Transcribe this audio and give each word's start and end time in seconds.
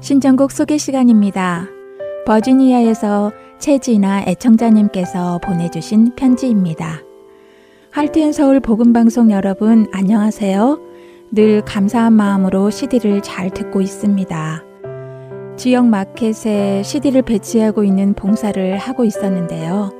신청곡 0.00 0.52
소개 0.52 0.78
시간입니다. 0.78 1.66
버지니아에서 2.26 3.32
최지나 3.58 4.22
애청자님께서 4.28 5.38
보내주신 5.38 6.14
편지입니다. 6.14 7.02
할트앤 7.90 8.32
서울 8.32 8.60
복음방송 8.60 9.32
여러분 9.32 9.88
안녕하세요. 9.92 10.78
늘 11.32 11.62
감사한 11.62 12.12
마음으로 12.12 12.70
CD를 12.70 13.20
잘 13.22 13.50
듣고 13.50 13.80
있습니다. 13.80 14.64
지역 15.56 15.86
마켓에 15.86 16.82
CD를 16.84 17.22
배치하고 17.22 17.82
있는 17.82 18.14
봉사를 18.14 18.78
하고 18.78 19.04
있었는데요. 19.04 19.90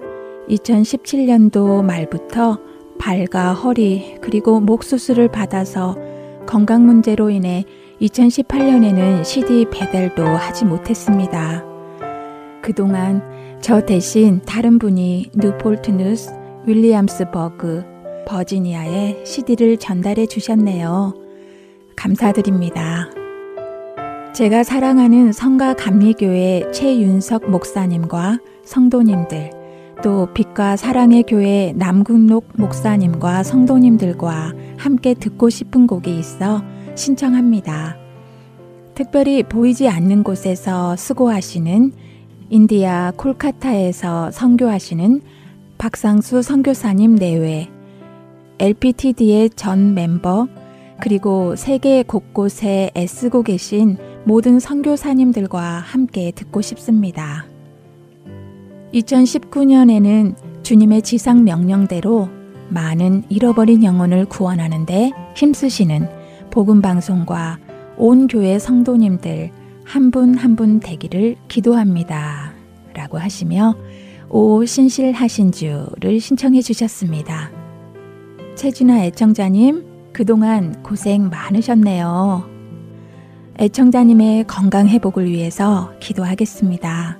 2017년도 0.48 1.82
말부터 1.82 2.58
발과 2.98 3.54
허리 3.54 4.16
그리고 4.20 4.60
목 4.60 4.82
수술을 4.82 5.28
받아서 5.28 5.96
건강 6.46 6.86
문제로 6.86 7.30
인해 7.30 7.64
2018년에는 8.00 9.24
CD 9.24 9.66
배달도 9.70 10.24
하지 10.24 10.64
못했습니다. 10.64 11.64
그동안 12.62 13.22
저 13.60 13.80
대신 13.80 14.40
다른 14.44 14.78
분이 14.78 15.30
뉴폴트 15.34 15.92
뉴스 15.92 16.32
윌리엄스 16.66 17.30
버그 17.30 17.84
버지니아에 18.26 19.24
CD를 19.24 19.76
전달해 19.78 20.26
주셨네요. 20.26 21.14
감사드립니다. 21.96 23.08
제가 24.34 24.64
사랑하는 24.64 25.32
성가 25.32 25.74
감리교회 25.74 26.70
최윤석 26.72 27.48
목사님과 27.48 28.38
성도님들, 28.64 29.50
또 30.02 30.28
빛과 30.34 30.76
사랑의 30.76 31.24
교회 31.24 31.72
남궁록 31.76 32.52
목사님과 32.56 33.42
성도님들과 33.42 34.52
함께 34.76 35.14
듣고 35.14 35.50
싶은 35.50 35.86
곡이 35.86 36.18
있어 36.18 36.62
신청합니다. 36.94 37.96
특별히 38.94 39.42
보이지 39.42 39.88
않는 39.88 40.22
곳에서 40.22 40.96
수고하시는 40.96 41.92
인디아 42.48 43.12
콜카타에서 43.16 44.30
선교하시는 44.30 45.20
박상수 45.78 46.42
선교사님 46.42 47.16
내외, 47.16 47.68
LPTD의 48.58 49.50
전 49.50 49.94
멤버, 49.94 50.48
그리고 51.02 51.56
세계 51.56 52.02
곳곳에 52.02 52.90
애쓰고 52.96 53.42
계신 53.42 53.98
모든 54.24 54.58
선교사님들과 54.58 55.60
함께 55.60 56.32
듣고 56.34 56.62
싶습니다. 56.62 57.44
2019년에는 58.94 60.34
주님의 60.62 61.02
지상 61.02 61.44
명령대로 61.44 62.28
많은 62.68 63.24
잃어버린 63.28 63.84
영혼을 63.84 64.24
구원하는데 64.24 65.12
힘쓰시는 65.36 66.08
복음 66.50 66.80
방송과 66.82 67.58
온 67.96 68.26
교회 68.26 68.58
성도님들 68.58 69.50
한 69.84 70.10
분 70.10 70.36
한 70.36 70.56
분 70.56 70.80
되기를 70.80 71.36
기도합니다. 71.48 72.52
라고 72.94 73.18
하시며 73.18 73.76
오 74.28 74.64
신실하신 74.64 75.52
주를 75.52 76.18
신청해 76.18 76.60
주셨습니다. 76.62 77.50
최진아 78.56 79.04
애청자님, 79.04 79.84
그동안 80.12 80.82
고생 80.82 81.28
많으셨네요. 81.28 82.48
애청자님의 83.60 84.46
건강 84.48 84.88
회복을 84.88 85.30
위해서 85.30 85.92
기도하겠습니다. 86.00 87.18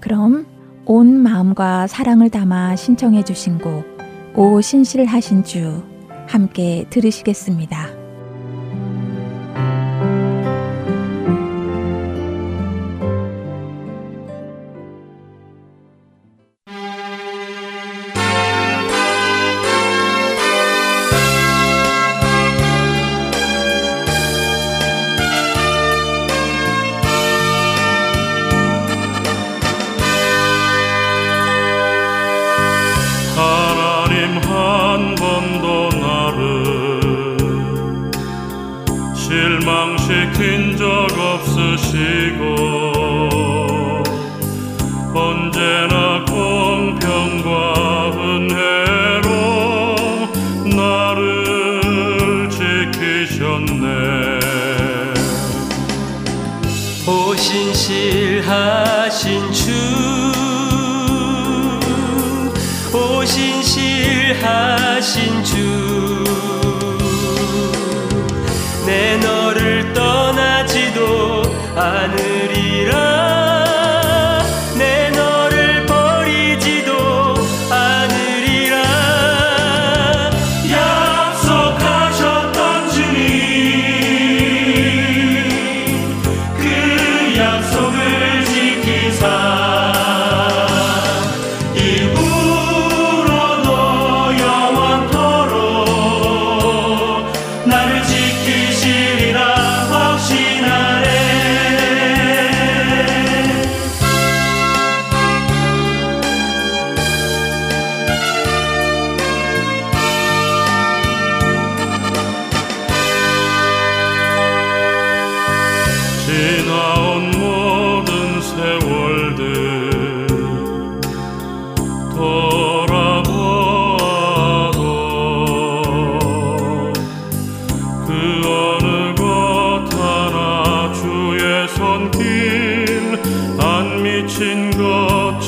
그럼 0.00 0.46
온 0.86 1.18
마음과 1.22 1.86
사랑을 1.86 2.28
담아 2.28 2.76
신청해 2.76 3.24
주신 3.24 3.58
곡, 3.58 3.84
오 4.34 4.60
신실하신 4.60 5.44
주, 5.44 5.82
함께 6.26 6.84
들으시겠습니다. 6.90 7.93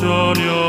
저녁. 0.07 0.66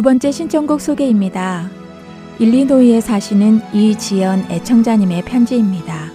두 0.00 0.02
번째 0.02 0.32
신청곡 0.32 0.80
소개입니다. 0.80 1.68
일리노이에 2.38 3.02
사시는 3.02 3.60
이지연 3.74 4.46
애청자님의 4.50 5.26
편지입니다. 5.26 6.10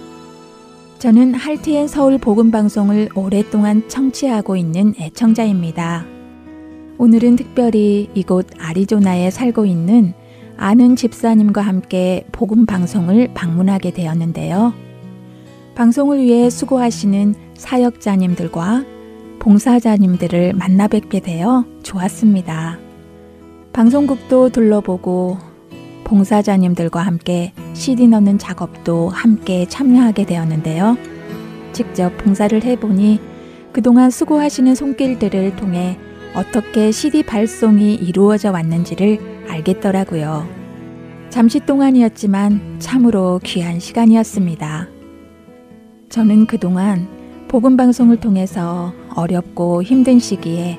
저는 0.98 1.34
할티엔 1.34 1.86
서울 1.86 2.18
복음 2.18 2.50
방송을 2.50 3.10
오랫동안 3.14 3.88
청취하고 3.88 4.56
있는 4.56 4.92
애청자입니다. 4.98 6.04
오늘은 6.98 7.36
특별히 7.36 8.10
이곳 8.14 8.48
아리조나에 8.58 9.30
살고 9.30 9.66
있는 9.66 10.14
아는 10.56 10.96
집사님과 10.96 11.60
함께 11.60 12.26
복음 12.32 12.66
방송을 12.66 13.34
방문하게 13.34 13.92
되었는데요. 13.92 14.74
방송을 15.76 16.22
위해 16.22 16.50
수고하시는 16.50 17.36
사역자님들과 17.54 18.84
봉사자님들을 19.38 20.54
만나 20.54 20.88
뵙게 20.88 21.20
되어 21.20 21.64
좋았습니다. 21.84 22.84
방송국도 23.76 24.48
둘러보고 24.48 25.36
봉사자님들과 26.04 27.02
함께 27.02 27.52
CD 27.74 28.08
넣는 28.08 28.38
작업도 28.38 29.10
함께 29.10 29.66
참여하게 29.68 30.24
되었는데요. 30.24 30.96
직접 31.74 32.16
봉사를 32.16 32.64
해보니 32.64 33.20
그동안 33.74 34.08
수고하시는 34.10 34.74
손길들을 34.74 35.56
통해 35.56 35.98
어떻게 36.34 36.90
CD 36.90 37.22
발송이 37.22 37.96
이루어져 37.96 38.50
왔는지를 38.50 39.44
알겠더라고요. 39.46 40.48
잠시 41.28 41.60
동안이었지만 41.60 42.76
참으로 42.78 43.40
귀한 43.44 43.78
시간이었습니다. 43.78 44.88
저는 46.08 46.46
그동안 46.46 47.06
복음방송을 47.48 48.20
통해서 48.20 48.94
어렵고 49.14 49.82
힘든 49.82 50.18
시기에 50.18 50.78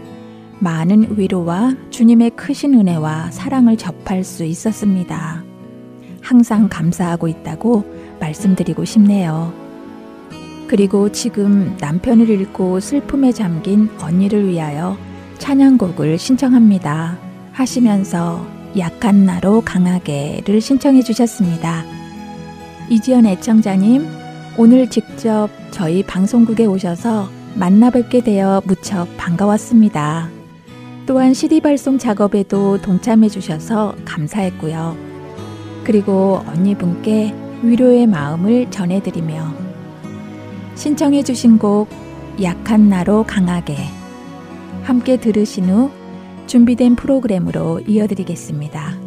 많은 0.60 1.18
위로와 1.18 1.76
주님의 1.90 2.32
크신 2.32 2.74
은혜와 2.74 3.32
사랑을 3.32 3.78
접할 3.78 4.24
수 4.24 4.44
있었습니다. 4.44 5.44
항상 6.22 6.68
감사하고 6.70 7.28
있다고 7.28 7.86
말씀드리고 8.20 8.84
싶네요. 8.86 9.54
그리고 10.68 11.12
지금 11.12 11.78
남편을 11.80 12.30
잃고 12.30 12.80
슬픔에 12.80 13.32
잠긴 13.32 13.90
언니를 14.02 14.48
위하여 14.48 14.98
찬양곡을 15.38 16.18
신청합니다. 16.18 17.18
하시면서 17.54 18.46
약한 18.78 19.26
나로 19.26 19.62
강하게를 19.62 20.60
신청해 20.60 21.04
주셨습니다. 21.04 21.86
이지연 22.90 23.26
애청자님, 23.26 24.06
오늘 24.58 24.90
직접 24.90 25.50
저희 25.72 26.04
방송국에 26.04 26.66
오셔서 26.66 27.30
만나 27.56 27.90
뵙게 27.90 28.22
되어 28.22 28.62
무척 28.66 29.08
반가웠습니다. 29.18 30.37
또한 31.08 31.34
CD 31.34 31.62
발송 31.62 31.98
작업에도 31.98 32.80
동참해 32.82 33.30
주셔서 33.30 33.96
감사했고요. 34.04 34.98
그리고 35.86 36.44
언니분께 36.46 37.34
위로의 37.64 38.06
마음을 38.08 38.70
전해드리며 38.70 39.54
신청해 40.76 41.24
주신 41.24 41.58
곡 41.58 41.88
약한 42.44 42.90
나로 42.90 43.24
강하게 43.24 43.78
함께 44.84 45.18
들으신 45.18 45.70
후 45.70 45.92
준비된 46.46 46.98
프로그램으로 46.98 47.80
이어드리겠습니다. 47.88 49.07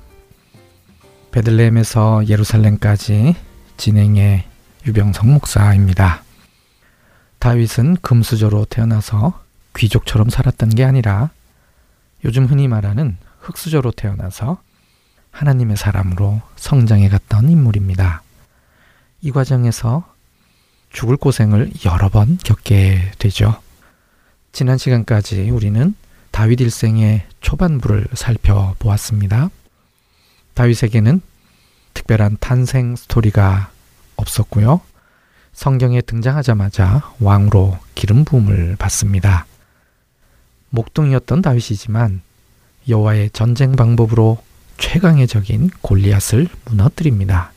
베들레헴에서 1.31 2.27
예루살렘까지 2.27 3.35
진행의 3.77 4.43
유병성 4.85 5.33
목사입니다. 5.33 6.23
다윗은 7.39 7.97
금수저로 8.01 8.65
태어나서 8.65 9.41
귀족처럼 9.75 10.29
살았던 10.29 10.69
게 10.69 10.83
아니라 10.83 11.29
요즘 12.23 12.45
흔히 12.45 12.67
말하는 12.67 13.17
흙수저로 13.39 13.91
태어나서 13.91 14.61
하나님의 15.31 15.77
사람으로 15.77 16.41
성장해 16.57 17.09
갔던 17.09 17.49
인물입니다. 17.49 18.21
이 19.21 19.31
과정에서 19.31 20.03
죽을 20.91 21.15
고생을 21.15 21.71
여러 21.85 22.09
번 22.09 22.37
겪게 22.43 23.11
되죠. 23.17 23.59
지난 24.51 24.77
시간까지 24.77 25.49
우리는 25.49 25.95
다윗 26.31 26.59
일생의 26.59 27.23
초반부를 27.39 28.07
살펴보았습니다. 28.13 29.49
다윗에게는 30.53 31.21
특별한 31.93 32.37
탄생 32.39 32.95
스토리가 32.95 33.71
없었고요. 34.15 34.81
성경에 35.53 36.01
등장하자마자 36.01 37.13
왕으로 37.19 37.77
기름 37.95 38.23
부음을 38.25 38.75
받습니다. 38.77 39.45
목동이었던 40.69 41.41
다윗이지만 41.41 42.21
여호와의 42.87 43.31
전쟁 43.31 43.73
방법으로 43.73 44.41
최강의 44.77 45.27
적인 45.27 45.69
골리앗을 45.81 46.47
무너뜨립니다. 46.65 47.51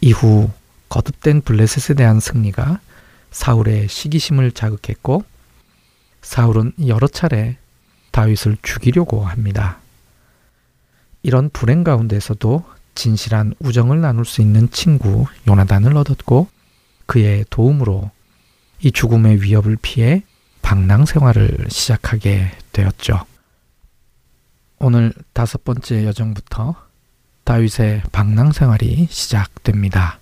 이후 0.00 0.50
거듭된 0.88 1.42
블레셋에 1.42 1.96
대한 1.96 2.20
승리가 2.20 2.80
사울의 3.30 3.88
시기심을 3.88 4.52
자극했고 4.52 5.24
사울은 6.22 6.72
여러 6.86 7.06
차례 7.06 7.58
다윗을 8.10 8.56
죽이려고 8.62 9.24
합니다. 9.24 9.78
이런 11.22 11.50
불행 11.50 11.84
가운데서도 11.84 12.64
진실한 12.94 13.54
우정을 13.60 14.00
나눌 14.00 14.24
수 14.24 14.40
있는 14.40 14.70
친구 14.70 15.26
요나단을 15.46 15.96
얻었고 15.96 16.48
그의 17.06 17.44
도움으로 17.50 18.10
이 18.80 18.92
죽음의 18.92 19.42
위협을 19.42 19.76
피해 19.80 20.22
방랑 20.62 21.06
생활을 21.06 21.66
시작하게 21.68 22.50
되었죠. 22.72 23.24
오늘 24.78 25.12
다섯 25.32 25.64
번째 25.64 26.04
여정부터 26.04 26.74
다윗의 27.44 28.02
방랑 28.12 28.52
생활이 28.52 29.08
시작됩니다. 29.10 30.18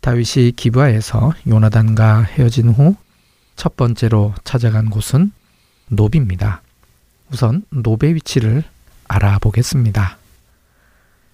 다윗이 0.00 0.52
기브아에서 0.52 1.32
요나단과 1.46 2.22
헤어진 2.22 2.70
후 2.70 2.96
첫 3.60 3.76
번째로 3.76 4.32
찾아간 4.42 4.88
곳은 4.88 5.32
노비입니다. 5.90 6.62
우선 7.30 7.62
노베 7.68 8.14
위치를 8.14 8.64
알아보겠습니다. 9.10 10.18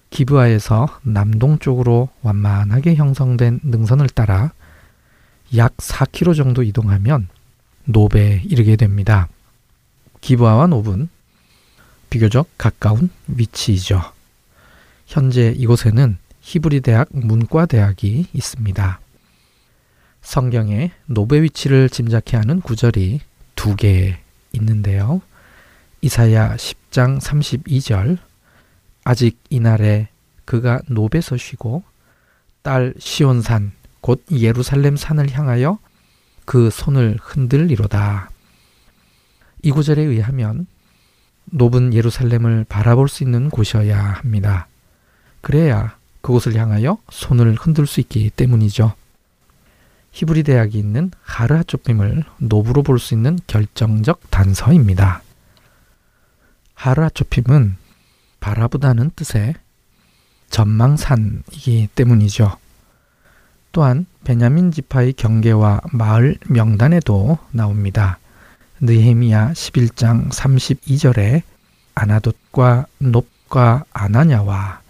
기브아에서 0.09 0.99
남동쪽으로 1.03 2.09
완만하게 2.23 2.95
형성된 2.95 3.59
능선을 3.63 4.09
따라 4.09 4.51
약 5.55 5.77
4km 5.77 6.35
정도 6.35 6.63
이동하면 6.63 7.27
노베에 7.85 8.41
이르게 8.45 8.75
됩니다. 8.75 9.27
기브아와 10.21 10.67
노브는 10.67 11.09
비교적 12.09 12.49
가까운 12.57 13.09
위치이죠. 13.27 14.01
현재 15.05 15.53
이곳에는 15.55 16.17
히브리 16.41 16.81
대학 16.81 17.09
문과 17.11 17.65
대학이 17.65 18.27
있습니다. 18.33 18.99
성경에 20.21 20.91
노베 21.05 21.41
위치를 21.43 21.89
짐작케 21.89 22.37
하는 22.37 22.59
구절이 22.61 23.21
두 23.55 23.75
개 23.75 24.17
있는데요. 24.53 25.21
이사야 26.01 26.57
10 26.57 26.86
장 26.97 27.19
32절 27.19 28.17
아직 29.03 29.39
이날에 29.51 30.07
그가 30.45 30.81
노베서 30.87 31.37
쉬고 31.37 31.83
딸 32.63 32.95
시온산 32.97 33.71
곧 34.01 34.25
예루살렘 34.31 34.97
산을 34.97 35.29
향하여 35.29 35.77
그 36.45 36.71
손을 36.71 37.19
흔들리로다. 37.21 38.31
이 39.61 39.69
구절에 39.69 40.01
의하면 40.01 40.65
높은 41.45 41.93
예루살렘을 41.93 42.65
바라볼 42.67 43.09
수 43.09 43.23
있는 43.23 43.51
곳이어야 43.51 43.95
합니다. 43.95 44.65
그래야 45.41 45.95
그곳을 46.21 46.55
향하여 46.55 46.97
손을 47.11 47.53
흔들 47.53 47.85
수 47.85 47.99
있기 47.99 48.31
때문이죠. 48.31 48.95
히브리 50.13 50.41
대학이 50.41 50.79
있는 50.79 51.11
하르하초핌을 51.21 52.23
노브로 52.39 52.81
볼 52.81 52.97
수 52.97 53.13
있는 53.13 53.37
결정적 53.45 54.31
단서입니다. 54.31 55.26
하르하초핌은 56.77 57.75
바라보다는 58.39 59.11
뜻의 59.15 59.55
전망산이기 60.49 61.89
때문이죠. 61.95 62.57
또한 63.71 64.05
베냐민 64.23 64.71
지파의 64.71 65.13
경계와 65.13 65.81
마을 65.91 66.37
명단에도 66.47 67.37
나옵니다. 67.51 68.19
느헤미야 68.79 69.51
11장 69.53 70.29
32절에 70.29 71.41
아나돗과 71.95 72.85
높과 72.99 73.83
아나냐와 73.91 74.81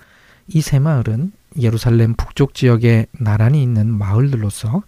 이 0.49 0.61
세 0.61 0.79
마을은 0.79 1.31
예루살렘 1.59 2.13
북쪽 2.13 2.53
지역에 2.53 3.07
나란히 3.19 3.63
있는 3.63 3.91
마을들로서 3.91 4.83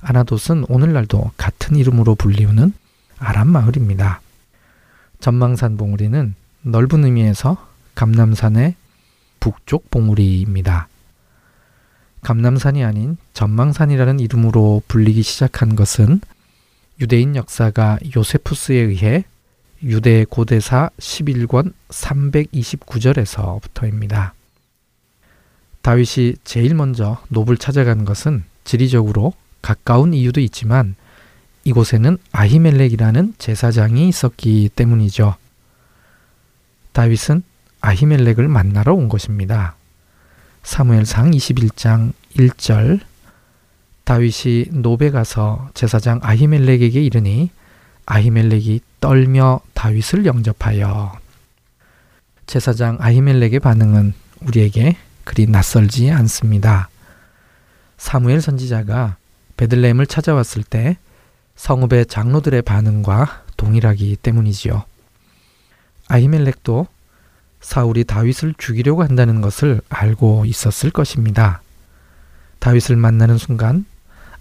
아나돗은 0.00 0.64
오늘날도 0.68 1.32
같은 1.36 1.76
이름으로 1.76 2.14
불리우는 2.14 2.72
아람 3.18 3.48
마을입니다. 3.48 4.20
전망산 5.20 5.76
봉우리는 5.76 6.34
넓은 6.62 7.04
의미에서 7.04 7.68
감남산의 7.94 8.74
북쪽 9.40 9.90
봉우리입니다. 9.90 10.88
감남산이 12.22 12.82
아닌 12.84 13.18
전망산이라는 13.34 14.20
이름으로 14.20 14.82
불리기 14.88 15.20
시작한 15.22 15.76
것은 15.76 16.22
유대인 17.00 17.36
역사가 17.36 17.98
요세푸스에 18.16 18.76
의해 18.76 19.24
유대 19.82 20.24
고대사 20.24 20.88
11권 20.98 21.74
329절에서부터입니다. 21.90 24.32
다윗이 25.82 26.36
제일 26.42 26.74
먼저 26.74 27.22
노을 27.28 27.58
찾아간 27.58 28.04
것은 28.04 28.42
지리적으로 28.64 29.34
가까운 29.62 30.12
이유도 30.14 30.40
있지만 30.40 30.96
이곳에는 31.66 32.16
아히멜렉이라는 32.30 33.34
제사장이 33.38 34.08
있었기 34.08 34.70
때문이죠. 34.76 35.34
다윗은 36.92 37.42
아히멜렉을 37.80 38.46
만나러 38.46 38.94
온 38.94 39.08
것입니다. 39.08 39.74
사무엘상 40.62 41.32
21장 41.32 42.12
1절 42.36 43.00
다윗이 44.04 44.66
노베 44.70 45.10
가서 45.10 45.68
제사장 45.74 46.20
아히멜렉에게 46.22 47.02
이르니 47.02 47.50
아히멜렉이 48.06 48.80
떨며 49.00 49.60
다윗을 49.74 50.24
영접하여 50.24 51.18
제사장 52.46 52.98
아히멜렉의 53.00 53.58
반응은 53.58 54.14
우리에게 54.42 54.96
그리 55.24 55.46
낯설지 55.46 56.12
않습니다. 56.12 56.88
사무엘 57.98 58.40
선지자가 58.40 59.16
베들레헴을 59.56 60.06
찾아왔을 60.06 60.62
때 60.62 60.96
성읍의 61.56 62.06
장로들의 62.06 62.62
반응과 62.62 63.44
동일하기 63.56 64.16
때문이지요. 64.16 64.84
아히멜렉도 66.08 66.86
사울이 67.60 68.04
다윗을 68.04 68.54
죽이려고 68.58 69.02
한다는 69.02 69.40
것을 69.40 69.80
알고 69.88 70.44
있었을 70.44 70.90
것입니다. 70.90 71.62
다윗을 72.60 72.96
만나는 72.96 73.38
순간 73.38 73.84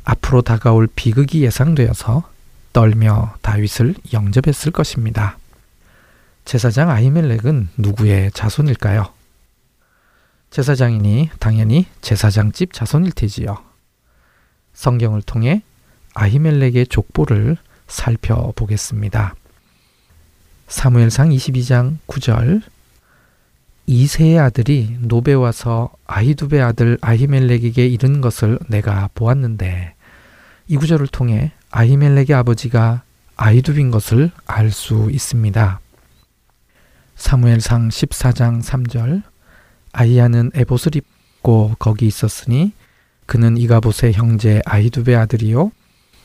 앞으로 0.04 0.41
다가올 0.41 0.88
비극이 0.93 1.43
예상되어서 1.43 2.30
떨며 2.73 3.36
다윗을 3.41 3.95
영접했을 4.13 4.71
것입니다. 4.71 5.38
제사장 6.43 6.91
아히멜렉은 6.91 7.69
누구의 7.78 8.32
자손일까요? 8.32 9.12
제사장이니 10.51 11.32
당연히 11.39 11.88
제사장집 12.01 12.73
자손일 12.73 13.12
테지요. 13.13 13.58
성경을 14.73 15.21
통해 15.23 15.63
아히멜렉의 16.15 16.88
족보를 16.88 17.58
살펴보겠습니다. 17.88 19.36
사무엘상 20.67 21.30
22장 21.30 21.97
9절 22.08 22.63
이세의 23.86 24.39
아들이 24.39 24.97
노베 24.99 25.34
와서 25.34 25.91
아히두베 26.08 26.60
아들 26.60 26.97
아히멜렉에게 27.01 27.86
이른 27.86 28.21
것을 28.21 28.58
내가 28.67 29.10
보았는데 29.13 29.93
이 30.67 30.78
구절을 30.78 31.08
통해 31.08 31.51
아히멜렉의 31.69 32.34
아버지가 32.34 33.04
아히두빈 33.36 33.91
것을 33.91 34.32
알 34.47 34.71
수 34.71 35.10
있습니다. 35.12 35.80
사무엘상 37.15 37.89
14장 37.89 38.63
3절 38.63 39.21
아이야는 39.91 40.51
에봇을 40.56 40.95
입고 40.95 41.75
거기 41.78 42.08
있었으니 42.08 42.73
그는 43.25 43.58
이가봇의 43.58 44.13
형제 44.13 44.62
아히두베 44.65 45.15
아들이요 45.15 45.71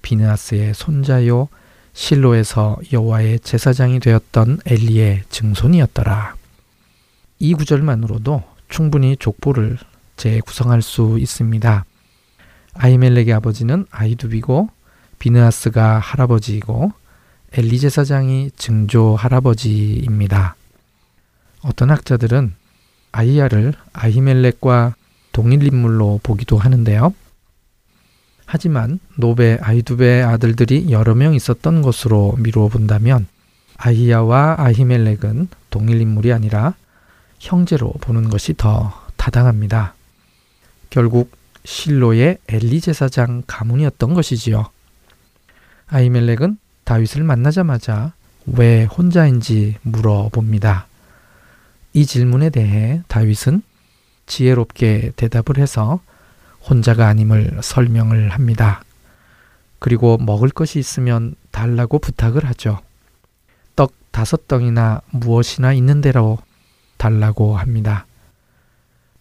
비느하스의 0.03 0.75
손자요 0.75 1.49
실로에서 1.93 2.77
여호와의 2.93 3.41
제사장이 3.41 4.01
되었던 4.01 4.61
엘리의 4.65 5.25
증손이었더라. 5.29 6.35
이 7.39 7.55
구절만으로도 7.55 8.43
충분히 8.69 9.17
족보를 9.17 9.79
재구성할 10.17 10.83
수 10.83 11.19
있습니다. 11.19 11.85
아이멜렉의 12.75 13.33
아버지는 13.33 13.87
아이두비고 13.91 14.69
비느하스가 15.19 15.99
할아버지이고 15.99 16.93
엘리 17.53 17.79
제사장이 17.81 18.53
증조 18.57 19.17
할아버지입니다. 19.17 20.55
어떤 21.63 21.91
학자들은 21.91 22.55
아이야를 23.13 23.75
아히멜렉과 23.93 24.95
동일 25.33 25.65
인물로 25.65 26.21
보기도 26.23 26.59
하는데요. 26.59 27.13
하지만 28.53 28.99
노베 29.15 29.59
아이두베 29.63 30.23
아들들이 30.23 30.91
여러 30.91 31.15
명 31.15 31.35
있었던 31.35 31.83
것으로 31.83 32.35
미루어 32.37 32.67
본다면 32.67 33.29
아히야와 33.77 34.57
아히멜렉은 34.59 35.47
동일 35.71 36.01
인물이 36.01 36.33
아니라 36.33 36.75
형제로 37.39 37.93
보는 38.01 38.29
것이 38.29 38.55
더 38.57 38.93
타당합니다. 39.17 39.95
결국 40.91 41.31
실로의 41.65 42.39
엘리 42.49 42.81
제사장 42.81 43.45
가문이었던 43.47 44.15
것이지요. 44.15 44.67
아히멜렉은 45.87 46.59
다윗을 46.83 47.23
만나자마자 47.23 48.15
왜 48.47 48.83
혼자인지 48.83 49.77
물어봅니다. 49.83 50.89
이 51.93 52.05
질문에 52.05 52.51
대해 52.51 53.01
다윗은 53.07 53.63
지혜롭게 54.27 55.13
대답을 55.15 55.59
해서 55.59 56.01
혼자가 56.69 57.07
아님을 57.09 57.61
설명을 57.63 58.31
합니다. 58.31 58.83
그리고 59.79 60.19
먹을 60.19 60.51
것이 60.51 60.79
있으면 60.79 61.35
달라고 61.51 61.99
부탁을 61.99 62.45
하죠. 62.47 62.81
떡 63.77 63.93
다섯 64.11 64.47
덩이나 64.47 65.01
무엇이나 65.11 65.73
있는 65.73 66.01
대로 66.01 66.39
달라고 66.99 67.57
합니다. 67.57 68.07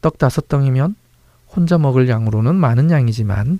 떡 0.01 0.17
다섯 0.17 0.47
덩이면 0.47 0.95
혼자 1.47 1.77
먹을 1.77 2.09
양으로는 2.09 2.55
많은 2.55 2.91
양이지만 2.91 3.59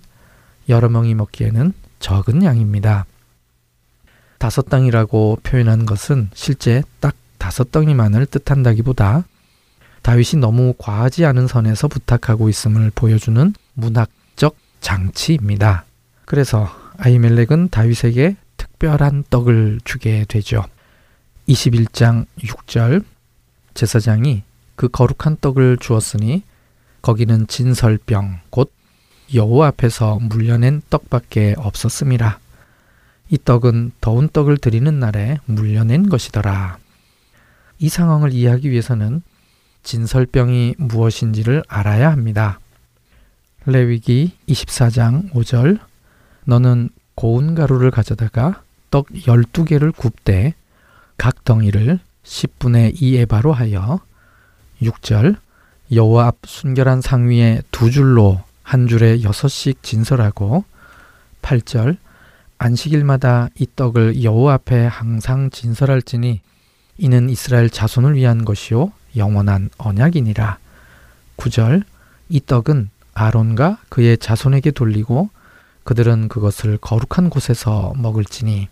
여러 0.68 0.89
명이 0.89 1.15
먹기에는 1.15 1.74
적은 2.00 2.44
양입니다. 2.44 3.06
다섯 4.38 4.70
덩이라고 4.70 5.39
표현한 5.44 5.86
것은 5.86 6.30
실제 6.34 6.84
딱 7.00 7.15
다섯 7.38 7.72
덩이만을 7.72 8.26
뜻한다기보다 8.26 9.24
다윗이 10.02 10.39
너무 10.39 10.74
과하지 10.78 11.26
않은 11.26 11.48
선에서 11.48 11.88
부탁하고 11.88 12.50
있음을 12.50 12.92
보여주는 12.94 13.54
문학적 13.80 14.56
장치입니다. 14.82 15.86
그래서 16.26 16.70
아이멜렉은 16.98 17.70
다윗에게 17.70 18.36
특별한 18.58 19.26
떡을 19.30 19.80
주게 19.84 20.26
되죠. 20.28 20.63
21장 21.48 22.26
6절 22.39 23.04
제사장이 23.74 24.44
그 24.76 24.88
거룩한 24.88 25.38
떡을 25.42 25.78
주었으니 25.78 26.44
거기는 27.02 27.48
진설병 27.48 28.42
곧 28.50 28.72
여호와 29.34 29.68
앞에서 29.68 30.20
물려낸 30.22 30.82
떡밖에 30.89 31.56
없었음이라. 31.58 32.39
이 33.30 33.38
떡은 33.44 33.92
더운 34.02 34.28
떡을 34.28 34.58
드리는 34.58 35.00
날에 35.00 35.38
물려낸 35.46 36.10
것이더라. 36.10 36.78
이 37.78 37.89
상황을 37.89 38.34
이해하기 38.34 38.70
위해서는 38.70 39.22
진설병이 39.84 40.76
무엇인지를 40.78 41.63
알아야 41.68 42.12
합니다. 42.12 42.60
레위기 43.65 44.32
24장 44.48 45.32
5절 45.32 45.80
너는 46.45 46.89
고운 47.15 47.56
가루를 47.56 47.91
가져다가 47.91 48.62
떡 48.91 49.08
12개를 49.10 49.95
굽되 49.95 50.54
각 51.17 51.43
덩이를 51.43 52.00
10분의 52.24 52.95
2에바로 52.95 53.52
하여 53.52 54.00
6절 54.82 55.36
여호와 55.91 56.28
앞 56.28 56.38
순결한 56.45 57.02
상 57.02 57.30
위에 57.30 57.62
두 57.72 57.91
줄로 57.91 58.41
한 58.63 58.88
줄에 58.88 59.24
여섯씩 59.24 59.84
진설하고 59.84 60.63
8절 61.41 61.98
안식일마다 62.58 63.50
이 63.58 63.67
떡을 63.76 64.24
여호와 64.24 64.56
앞에 64.56 64.86
항상 64.86 65.50
진설할지니 65.50 66.41
이는 66.98 67.30
이스라엘 67.30 67.69
자손을 67.69 68.15
위한 68.15 68.43
것이요 68.43 68.91
영원한 69.15 69.69
언약이니라. 69.78 70.58
9절 71.38 71.84
이 72.28 72.41
떡은 72.45 72.89
아론과 73.19 73.79
그의 73.89 74.17
자손에게 74.17 74.71
돌리고 74.71 75.29
그들은 75.84 76.29
그것을 76.29 76.77
거룩한 76.77 77.29
곳에서 77.29 77.93
먹을지니 77.97 78.69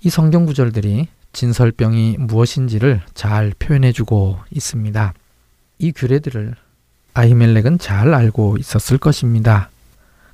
이 0.00 0.10
성경 0.10 0.46
구절들이 0.46 1.08
진설병이 1.32 2.16
무엇인지를 2.18 3.02
잘 3.14 3.52
표현해 3.58 3.92
주고 3.92 4.38
있습니다. 4.50 5.14
이 5.78 5.92
규례들을 5.92 6.54
아히멜렉은 7.14 7.78
잘 7.78 8.14
알고 8.14 8.56
있었을 8.58 8.98
것입니다. 8.98 9.70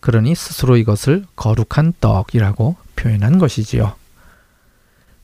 그러니 0.00 0.34
스스로 0.34 0.76
이것을 0.76 1.24
거룩한 1.34 1.94
떡이라고 2.00 2.76
표현한 2.96 3.38
것이지요. 3.38 3.94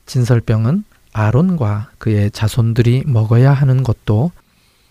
진설병은 0.05 0.83
아론과 1.13 1.91
그의 1.97 2.29
자손들이 2.31 3.03
먹어야 3.05 3.53
하는 3.53 3.83
것도 3.83 4.31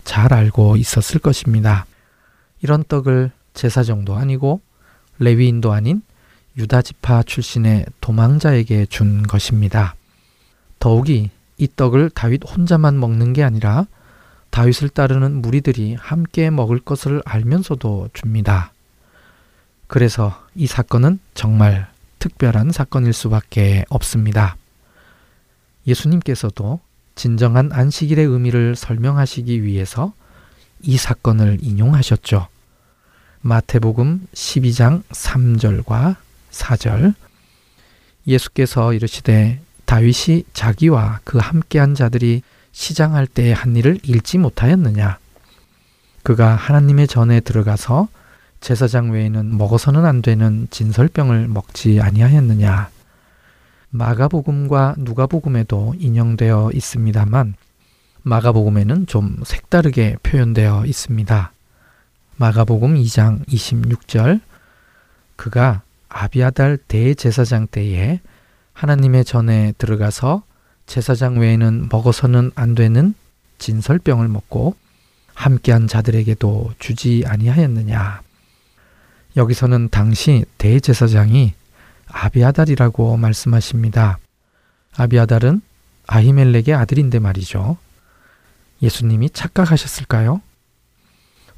잘 0.05 0.33
알고 0.33 0.77
있었을 0.77 1.21
것입니다. 1.21 1.87
이런 2.65 2.83
떡을 2.83 3.31
제사 3.53 3.83
정도 3.83 4.15
아니고 4.15 4.63
레위인도 5.19 5.75
아닌 5.75 6.01
유다 6.57 6.81
지파 6.81 7.23
출신의 7.25 7.85
도망자에게 8.01 8.87
준 8.87 9.23
것입니다. 9.23 9.95
더욱이 10.79 11.29
이 11.59 11.69
떡을 11.77 12.09
다윗 12.09 12.41
혼자만 12.43 12.99
먹는 12.99 13.35
게 13.35 13.45
아니라 13.45 13.87
다윗을 14.49 14.89
따르는 14.89 15.43
무리들이 15.43 15.97
함께 16.01 16.49
먹을 16.49 16.79
것을 16.79 17.21
알면서도 17.27 18.09
줍니다. 18.15 18.73
그래서 19.87 20.35
이 20.55 20.67
사건은 20.67 21.19
정말 21.35 21.87
특별한 22.19 22.73
사건일 22.73 23.13
수밖에 23.13 23.85
없습니다. 23.91 24.57
예수님께서도 25.87 26.81
진정한 27.15 27.73
안식일의 27.73 28.25
의미를 28.25 28.75
설명하시기 28.75 29.65
위해서 29.65 30.15
이 30.81 30.97
사건을 30.97 31.59
인용하셨죠. 31.61 32.54
마태복음 33.47 34.27
12장 34.33 35.03
3절과 35.11 36.17
4절. 36.51 37.15
예수께서 38.27 38.95
이르시되 38.95 39.61
다윗이 39.85 40.45
자기와 40.55 41.21
그 41.25 41.37
함께한 41.37 41.95
자들이 41.95 42.41
시장할 42.73 43.27
때의 43.27 43.53
한 43.53 43.77
일을 43.77 43.99
잃지 44.03 44.39
못하였느냐? 44.39 45.19
그가 46.23 46.55
하나님의 46.55 47.07
전에 47.07 47.41
들어가서 47.41 48.09
제사장 48.63 49.11
외에는 49.11 49.59
먹어서는 49.59 50.07
안 50.07 50.23
되는 50.23 50.67
진설병을 50.71 51.49
먹지 51.49 52.01
아니하였느냐? 52.01 52.89
마가복음과 53.91 54.95
누가복음에도 54.97 55.93
인용되어 55.99 56.71
있습니다만 56.73 57.57
마가복음에는 58.23 59.07
좀 59.07 59.37
색다르게 59.45 60.17
표현되어 60.23 60.87
있습니다. 60.87 61.54
마가복음 62.37 62.95
2장 62.97 63.47
26절 63.47 64.41
그가 65.37 65.83
아비아달 66.09 66.79
대제사장 66.89 67.69
때에 67.69 68.21
하나님의 68.73 69.25
전에 69.25 69.73
들어가서 69.79 70.43
제사장 70.87 71.39
외에는 71.39 71.89
먹어서는 71.91 72.51
안 72.55 72.75
되는 72.75 73.15
진설병을 73.59 74.29
먹고 74.29 74.75
함께한 75.35 75.89
자들에게도 75.89 76.75
주지 76.79 77.25
아니하였느냐. 77.27 78.23
여기서는 79.37 79.89
당시 79.91 80.45
대제사장이 80.59 81.55
아비아달이라고 82.09 83.17
말씀하십니다. 83.17 84.19
아비아달은 84.97 85.61
아히멜렉의 86.07 86.75
아들인데 86.75 87.19
말이죠. 87.19 87.77
예수님이 88.83 89.31
착각하셨을까요? 89.31 90.41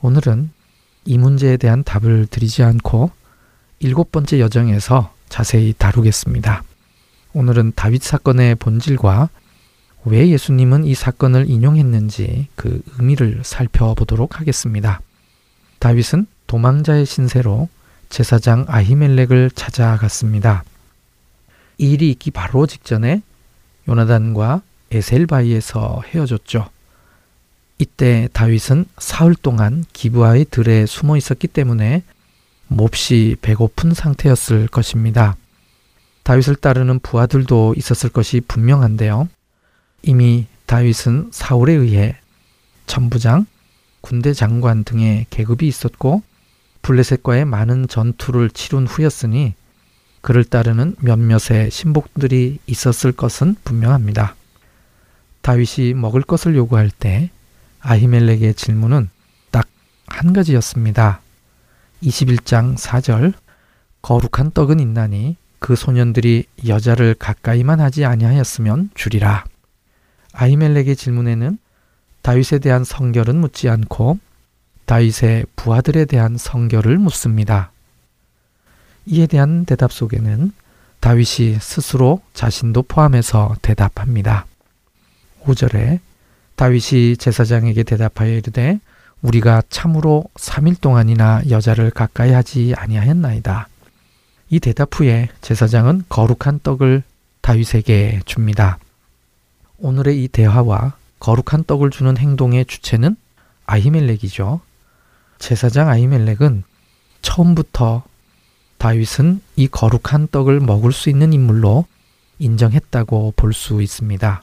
오늘은 0.00 0.50
이 1.06 1.18
문제에 1.18 1.56
대한 1.56 1.84
답을 1.84 2.26
드리지 2.26 2.62
않고 2.62 3.10
일곱 3.78 4.10
번째 4.12 4.40
여정에서 4.40 5.12
자세히 5.28 5.72
다루겠습니다. 5.76 6.64
오늘은 7.32 7.72
다윗 7.76 8.02
사건의 8.02 8.56
본질과 8.56 9.28
왜 10.04 10.28
예수님은 10.28 10.84
이 10.84 10.94
사건을 10.94 11.48
인용했는지 11.48 12.48
그 12.54 12.82
의미를 12.98 13.40
살펴보도록 13.44 14.40
하겠습니다. 14.40 15.00
다윗은 15.78 16.26
도망자의 16.46 17.06
신세로 17.06 17.68
제사장 18.08 18.64
아히멜렉을 18.68 19.50
찾아갔습니다. 19.50 20.64
이 21.78 21.92
일이 21.92 22.10
있기 22.10 22.30
바로 22.30 22.66
직전에 22.66 23.22
요나단과 23.88 24.62
에셀바이에서 24.90 26.02
헤어졌죠. 26.06 26.70
이때 27.78 28.28
다윗은 28.32 28.86
사흘 28.98 29.34
동안 29.34 29.84
기부하의 29.92 30.46
들에 30.50 30.86
숨어 30.86 31.16
있었기 31.16 31.48
때문에 31.48 32.02
몹시 32.68 33.36
배고픈 33.42 33.92
상태였을 33.92 34.66
것입니다. 34.68 35.36
다윗을 36.22 36.56
따르는 36.56 36.98
부하들도 37.00 37.74
있었을 37.76 38.10
것이 38.10 38.40
분명한데요. 38.40 39.28
이미 40.02 40.46
다윗은 40.66 41.30
사울에 41.32 41.72
의해 41.72 42.16
천부장, 42.86 43.46
군대 44.00 44.32
장관 44.32 44.84
등의 44.84 45.26
계급이 45.30 45.68
있었고 45.68 46.22
블레셋과의 46.82 47.44
많은 47.44 47.88
전투를 47.88 48.50
치룬 48.50 48.86
후였으니 48.86 49.54
그를 50.20 50.44
따르는 50.44 50.96
몇몇의 51.00 51.70
신복들이 51.70 52.58
있었을 52.66 53.12
것은 53.12 53.56
분명합니다. 53.64 54.34
다윗이 55.42 55.94
먹을 55.94 56.22
것을 56.22 56.56
요구할 56.56 56.90
때 56.90 57.30
아히멜렉의 57.86 58.54
질문은 58.54 59.08
딱 59.50 59.66
한 60.06 60.32
가지였습니다. 60.32 61.20
21장 62.02 62.76
4절 62.76 63.34
거룩한 64.02 64.52
떡은 64.52 64.80
있나니 64.80 65.36
그 65.58 65.74
소년들이 65.74 66.44
여자를 66.66 67.14
가까이만 67.14 67.80
하지 67.80 68.04
아니하였으면 68.04 68.90
주리라. 68.94 69.44
아히멜렉의 70.32 70.96
질문에는 70.96 71.58
다윗에 72.22 72.58
대한 72.58 72.84
성결은 72.84 73.36
묻지 73.36 73.68
않고 73.68 74.18
다윗의 74.84 75.46
부하들에 75.56 76.04
대한 76.04 76.36
성결을 76.36 76.98
묻습니다. 76.98 77.72
이에 79.06 79.26
대한 79.26 79.64
대답 79.64 79.92
속에는 79.92 80.52
다윗이 81.00 81.58
스스로 81.60 82.20
자신도 82.34 82.82
포함해서 82.82 83.56
대답합니다. 83.62 84.46
5절에 85.44 86.00
다윗이 86.56 87.18
제사장에게 87.18 87.82
대답하여 87.82 88.32
이르되 88.32 88.80
우리가 89.22 89.62
참으로 89.68 90.24
3일 90.34 90.80
동안이나 90.80 91.42
여자를 91.50 91.90
가까이 91.90 92.32
하지 92.32 92.74
아니하였나이다. 92.76 93.68
이 94.50 94.60
대답 94.60 94.98
후에 94.98 95.28
제사장은 95.40 96.04
거룩한 96.08 96.60
떡을 96.62 97.02
다윗에게 97.40 98.20
줍니다. 98.24 98.78
오늘의 99.78 100.22
이 100.22 100.28
대화와 100.28 100.94
거룩한 101.18 101.64
떡을 101.66 101.90
주는 101.90 102.16
행동의 102.16 102.64
주체는 102.66 103.16
아히멜렉이죠. 103.66 104.60
제사장 105.38 105.88
아히멜렉은 105.88 106.64
처음부터 107.22 108.04
다윗은 108.78 109.40
이 109.56 109.68
거룩한 109.68 110.28
떡을 110.30 110.60
먹을 110.60 110.92
수 110.92 111.10
있는 111.10 111.32
인물로 111.32 111.86
인정했다고 112.38 113.34
볼 113.36 113.52
수 113.52 113.82
있습니다. 113.82 114.42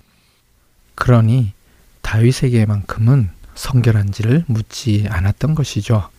그러니 0.95 1.53
다윗에게만큼은 2.03 3.29
성결한지를 3.55 4.45
묻지 4.47 5.07
않았던 5.09 5.55
것이죠. 5.55 6.09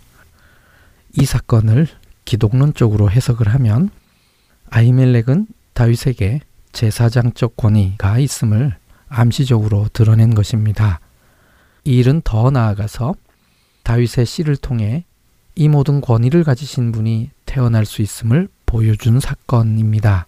이 1.12 1.24
사건을 1.24 1.86
기독론적으로 2.24 3.10
해석을 3.10 3.48
하면 3.54 3.90
아이멜렉은 4.70 5.46
다윗에게 5.74 6.40
제사장적 6.72 7.56
권위가 7.56 8.18
있음을 8.18 8.76
암시적으로 9.08 9.88
드러낸 9.92 10.34
것입니다. 10.34 10.98
이 11.84 11.98
일은 11.98 12.22
더 12.24 12.50
나아가서 12.50 13.14
다윗의 13.84 14.26
씨를 14.26 14.56
통해 14.56 15.04
이 15.54 15.68
모든 15.68 16.00
권위를 16.00 16.42
가지신 16.42 16.90
분이 16.90 17.30
태어날 17.46 17.84
수 17.84 18.02
있음을 18.02 18.48
보여준 18.66 19.20
사건입니다. 19.20 20.26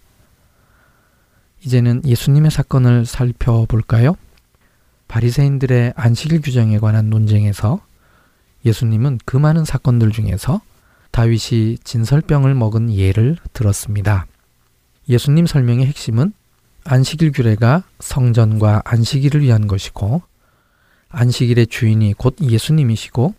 이제는 1.65 2.03
예수님의 2.05 2.51
사건을 2.51 3.05
살펴볼까요? 3.05 4.15
바리새인들의 5.07 5.93
안식일 5.95 6.41
규정에 6.41 6.79
관한 6.79 7.09
논쟁에서 7.09 7.81
예수님은 8.65 9.19
그 9.25 9.37
많은 9.37 9.65
사건들 9.65 10.11
중에서 10.11 10.61
다윗이 11.11 11.77
진설병을 11.83 12.53
먹은 12.53 12.93
예를 12.93 13.37
들었습니다. 13.53 14.27
예수님 15.09 15.47
설명의 15.47 15.85
핵심은 15.87 16.33
안식일 16.83 17.31
규례가 17.31 17.83
성전과 17.99 18.81
안식일을 18.85 19.41
위한 19.41 19.67
것이고 19.67 20.21
안식일의 21.09 21.67
주인이 21.67 22.13
곧 22.13 22.35
예수님이시고 22.41 23.33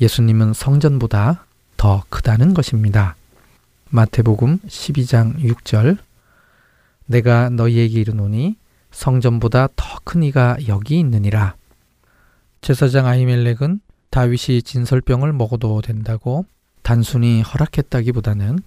예수님은 0.00 0.54
성전보다 0.54 1.44
더 1.76 2.04
크다는 2.08 2.54
것입니다. 2.54 3.16
마태복음 3.90 4.58
12장 4.66 5.42
6절 5.42 5.98
내가 7.06 7.50
너희에게 7.50 8.00
이르노니 8.00 8.56
성전보다 8.90 9.68
더 9.76 10.00
큰 10.04 10.22
이가 10.24 10.56
여기 10.66 10.98
있느니라. 10.98 11.54
제사장 12.62 13.06
아이멜렉은 13.06 13.80
다윗이 14.10 14.62
진설병을 14.62 15.32
먹어도 15.32 15.80
된다고 15.82 16.46
단순히 16.82 17.42
허락했다기보다는 17.42 18.58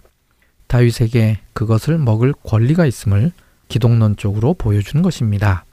다윗에게 0.68 1.40
그것을 1.54 1.98
먹을 1.98 2.32
권리가 2.32 2.86
있음을 2.86 3.32
기독론적으로 3.68 4.54
보여준 4.54 5.02
것입니다. 5.02 5.66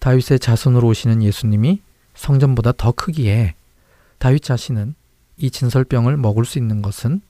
다윗의 0.00 0.38
자손으로 0.40 0.86
오시는 0.88 1.22
예수님이 1.22 1.80
성전보다 2.14 2.72
더 2.72 2.92
크기에 2.92 3.54
다윗 4.18 4.42
자신은 4.42 4.94
이 5.38 5.50
진설병을 5.50 6.16
먹을 6.16 6.44
수 6.44 6.58
있는 6.58 6.82
것은 6.82 7.22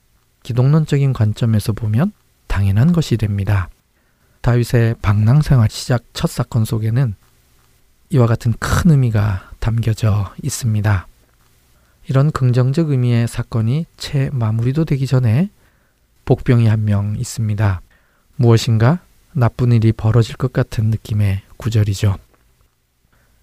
기독론적인 0.43 1.13
관점에서 1.13 1.73
보면 1.73 2.11
당연한 2.47 2.91
것이 2.91 3.15
됩니다. 3.17 3.69
다윗의 4.49 4.95
방랑 5.03 5.43
생활 5.43 5.69
시작 5.69 6.05
첫 6.11 6.27
사건 6.27 6.65
속에는 6.65 7.13
이와 8.09 8.25
같은 8.25 8.51
큰 8.57 8.89
의미가 8.89 9.51
담겨져 9.59 10.33
있습니다. 10.41 11.05
이런 12.07 12.31
긍정적 12.31 12.89
의미의 12.89 13.27
사건이 13.27 13.85
채 13.97 14.31
마무리도 14.33 14.85
되기 14.85 15.05
전에 15.05 15.51
복병이 16.25 16.65
한 16.65 16.83
명 16.85 17.15
있습니다. 17.15 17.81
무엇인가 18.37 18.97
나쁜 19.33 19.71
일이 19.71 19.91
벌어질 19.91 20.35
것 20.35 20.51
같은 20.51 20.85
느낌의 20.85 21.43
구절이죠. 21.57 22.17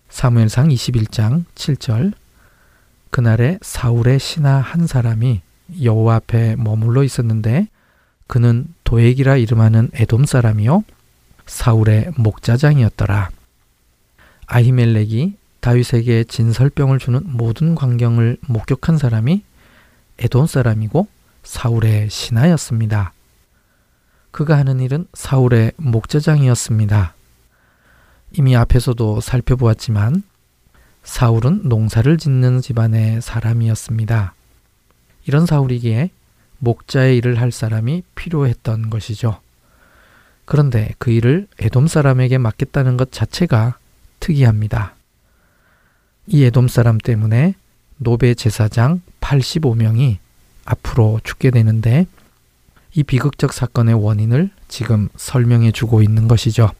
사무엘상 0.08 0.70
21장 0.70 1.44
7절 1.54 2.14
그날에 3.10 3.60
사울의 3.62 4.18
신하 4.18 4.56
한 4.56 4.88
사람이 4.88 5.40
여호와 5.84 6.16
앞에 6.16 6.56
머물러 6.56 7.04
있었는데 7.04 7.68
그는 8.26 8.66
도액이라 8.82 9.36
이름하는 9.36 9.90
에돔 9.94 10.24
사람이요 10.24 10.82
사울의 11.46 12.12
목자장이었더라. 12.16 13.30
아히멜렉이 14.46 15.34
다윗에게 15.60 16.24
진설병을 16.24 16.98
주는 16.98 17.20
모든 17.24 17.74
광경을 17.74 18.38
목격한 18.46 18.98
사람이 18.98 19.42
에돔 20.18 20.46
사람이고 20.46 21.08
사울의 21.42 22.10
신하였습니다. 22.10 23.12
그가 24.30 24.58
하는 24.58 24.80
일은 24.80 25.06
사울의 25.14 25.72
목자장이었습니다. 25.76 27.14
이미 28.32 28.56
앞에서도 28.56 29.20
살펴보았지만 29.20 30.22
사울은 31.02 31.68
농사를 31.68 32.18
짓는 32.18 32.60
집안의 32.60 33.22
사람이었습니다. 33.22 34.34
이런 35.26 35.46
사울이기에 35.46 36.10
목자의 36.58 37.16
일을 37.16 37.40
할 37.40 37.52
사람이 37.52 38.02
필요했던 38.14 38.90
것이죠. 38.90 39.40
그런데 40.46 40.94
그 40.98 41.10
일을 41.10 41.48
에돔 41.58 41.88
사람에게 41.88 42.38
맡겼다는 42.38 42.96
것 42.96 43.12
자체가 43.12 43.76
특이합니다. 44.20 44.94
이 46.28 46.44
에돔 46.44 46.68
사람 46.68 46.98
때문에 46.98 47.54
노베 47.98 48.34
제사장 48.34 49.02
85명이 49.20 50.16
앞으로 50.64 51.20
죽게 51.24 51.50
되는데 51.50 52.06
이 52.94 53.02
비극적 53.02 53.52
사건의 53.52 53.94
원인을 53.94 54.50
지금 54.68 55.08
설명해 55.16 55.72
주고 55.72 56.00
있는 56.00 56.28
것이죠. 56.28 56.70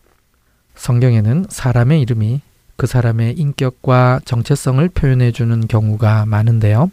성경에는 0.76 1.46
사람의 1.48 2.00
이름이 2.02 2.40
그 2.76 2.86
사람의 2.86 3.34
인격과 3.38 4.20
정체성을 4.24 4.86
표현해 4.90 5.32
주는 5.32 5.66
경우가 5.66 6.26
많은데요. 6.26 6.90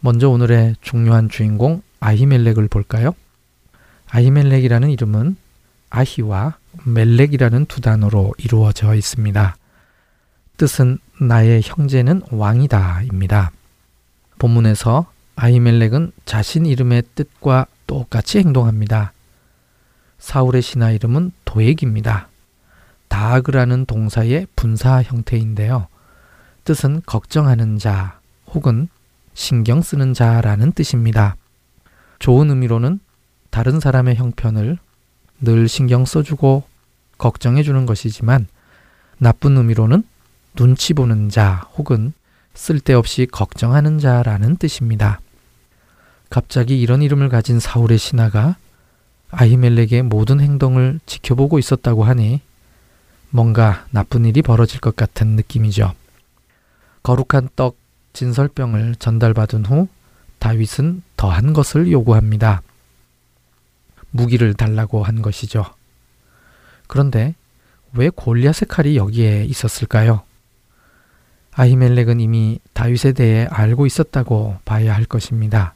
먼저 0.00 0.28
오늘의 0.28 0.76
중요한 0.80 1.28
주인공 1.28 1.82
아히멜렉을 2.00 2.68
볼까요? 2.68 3.14
아히멜렉이라는 4.08 4.90
이름은 4.90 5.36
아히와 5.94 6.56
멜렉이라는 6.84 7.66
두 7.66 7.80
단어로 7.80 8.34
이루어져 8.38 8.96
있습니다. 8.96 9.56
뜻은 10.56 10.98
나의 11.20 11.62
형제는 11.64 12.22
왕이다입니다. 12.32 13.52
본문에서 14.38 15.06
아히멜렉은 15.36 16.10
자신 16.24 16.66
이름의 16.66 17.04
뜻과 17.14 17.66
똑같이 17.86 18.38
행동합니다. 18.38 19.12
사울의 20.18 20.62
신하 20.62 20.90
이름은 20.90 21.30
도액입니다. 21.44 22.28
다그라는 23.06 23.86
동사의 23.86 24.48
분사 24.56 25.00
형태인데요. 25.02 25.86
뜻은 26.64 27.02
걱정하는 27.06 27.78
자 27.78 28.18
혹은 28.48 28.88
신경 29.34 29.80
쓰는 29.80 30.12
자라는 30.12 30.72
뜻입니다. 30.72 31.36
좋은 32.18 32.50
의미로는 32.50 32.98
다른 33.50 33.78
사람의 33.78 34.16
형편을 34.16 34.78
늘 35.40 35.68
신경 35.68 36.04
써주고 36.04 36.64
걱정해 37.18 37.62
주는 37.62 37.86
것이지만 37.86 38.46
나쁜 39.18 39.56
의미로는 39.56 40.04
눈치 40.54 40.94
보는 40.94 41.28
자 41.28 41.68
혹은 41.76 42.12
쓸데없이 42.54 43.26
걱정하는 43.26 43.98
자라는 43.98 44.56
뜻입니다. 44.56 45.20
갑자기 46.30 46.80
이런 46.80 47.02
이름을 47.02 47.28
가진 47.28 47.60
사울의 47.60 47.98
신하가 47.98 48.56
아히멜렉의 49.30 50.02
모든 50.02 50.40
행동을 50.40 51.00
지켜보고 51.06 51.58
있었다고 51.58 52.04
하니 52.04 52.40
뭔가 53.30 53.84
나쁜 53.90 54.24
일이 54.24 54.42
벌어질 54.42 54.80
것 54.80 54.94
같은 54.94 55.28
느낌이죠. 55.28 55.92
거룩한 57.02 57.50
떡 57.56 57.76
진설병을 58.12 58.94
전달받은 58.96 59.66
후 59.66 59.88
다윗은 60.38 61.02
더한 61.16 61.52
것을 61.52 61.90
요구합니다. 61.90 62.62
무기를 64.14 64.54
달라고 64.54 65.02
한 65.02 65.22
것이죠. 65.22 65.64
그런데 66.86 67.34
왜 67.94 68.10
골리앗의 68.10 68.68
칼이 68.68 68.96
여기에 68.96 69.44
있었을까요? 69.44 70.22
아히멜렉은 71.52 72.20
이미 72.20 72.60
다윗에 72.72 73.12
대해 73.12 73.46
알고 73.50 73.86
있었다고 73.86 74.58
봐야 74.64 74.94
할 74.94 75.04
것입니다. 75.04 75.74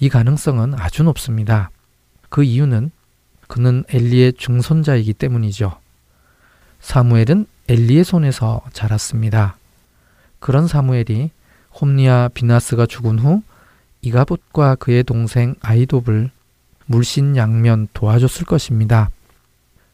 이 0.00 0.08
가능성은 0.08 0.74
아주 0.74 1.04
높습니다. 1.04 1.70
그 2.28 2.42
이유는 2.42 2.90
그는 3.46 3.84
엘리의 3.88 4.34
중손자이기 4.34 5.14
때문이죠. 5.14 5.78
사무엘은 6.80 7.46
엘리의 7.68 8.02
손에서 8.04 8.62
자랐습니다. 8.72 9.56
그런 10.40 10.66
사무엘이 10.66 11.30
홈리아 11.80 12.28
비나스가 12.34 12.86
죽은 12.86 13.20
후 13.20 13.42
이가봇과 14.02 14.76
그의 14.76 15.04
동생 15.04 15.54
아이돔을 15.60 16.30
물신 16.88 17.36
양면 17.36 17.88
도와줬을 17.92 18.46
것입니다. 18.46 19.10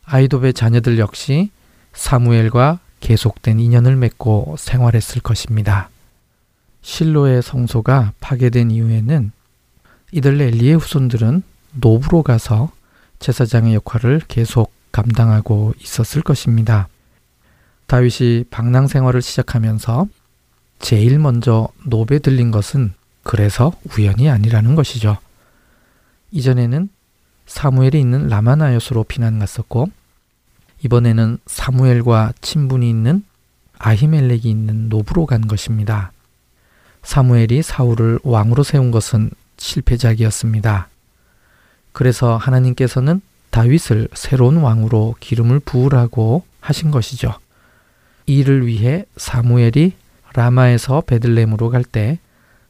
아이돔의 0.04 0.54
자녀들 0.54 0.98
역시 0.98 1.50
사무엘과 1.92 2.78
계속된 3.00 3.58
인연을 3.60 3.96
맺고 3.96 4.56
생활했을 4.58 5.20
것입니다. 5.20 5.90
실로의 6.82 7.42
성소가 7.42 8.12
파괴된 8.20 8.70
이후에는 8.70 9.32
이들 10.12 10.40
엘리의 10.40 10.76
후손들은 10.76 11.42
노브로 11.72 12.22
가서 12.22 12.70
제사장의 13.18 13.74
역할을 13.74 14.22
계속 14.28 14.72
감당하고 14.92 15.74
있었을 15.80 16.22
것입니다. 16.22 16.88
다윗이 17.86 18.44
방랑 18.50 18.86
생활을 18.86 19.20
시작하면서 19.20 20.06
제일 20.78 21.18
먼저 21.18 21.68
노베 21.84 22.20
들린 22.20 22.50
것은 22.50 22.92
그래서 23.22 23.72
우연이 23.90 24.30
아니라는 24.30 24.76
것이죠. 24.76 25.16
이전에는 26.34 26.88
사무엘이 27.46 27.98
있는 27.98 28.28
라마나요스로 28.28 29.04
피난 29.04 29.38
갔었고 29.38 29.88
이번에는 30.82 31.38
사무엘과 31.46 32.32
친분이 32.40 32.90
있는 32.90 33.24
아히멜렉이 33.78 34.42
있는 34.42 34.88
노브로 34.88 35.26
간 35.26 35.46
것입니다. 35.46 36.12
사무엘이 37.04 37.62
사울을 37.62 38.18
왕으로 38.24 38.64
세운 38.64 38.90
것은 38.90 39.30
실패작이었습니다. 39.58 40.88
그래서 41.92 42.36
하나님께서는 42.36 43.20
다윗을 43.50 44.08
새로운 44.14 44.56
왕으로 44.56 45.14
기름을 45.20 45.60
부으라고 45.60 46.44
하신 46.60 46.90
것이죠. 46.90 47.34
이를 48.26 48.66
위해 48.66 49.04
사무엘이 49.16 49.92
라마에서 50.32 51.02
베들렘으로 51.02 51.70
갈 51.70 51.84
때 51.84 52.18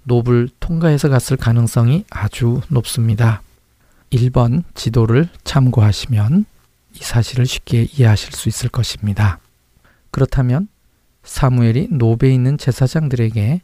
노블 0.03 0.51
통과해서 0.61 1.09
갔을 1.09 1.39
가능성이 1.39 2.05
아주 2.11 2.61
높습니다. 2.69 3.41
1번 4.11 4.65
지도를 4.75 5.29
참고하시면 5.45 6.45
이 6.95 6.99
사실을 6.99 7.47
쉽게 7.47 7.89
이해하실 7.93 8.33
수 8.33 8.49
있을 8.49 8.69
것입니다. 8.69 9.39
그렇다면 10.11 10.69
사무엘이 11.25 11.89
노베에 11.91 12.33
있는 12.33 12.59
제사장들에게 12.59 13.63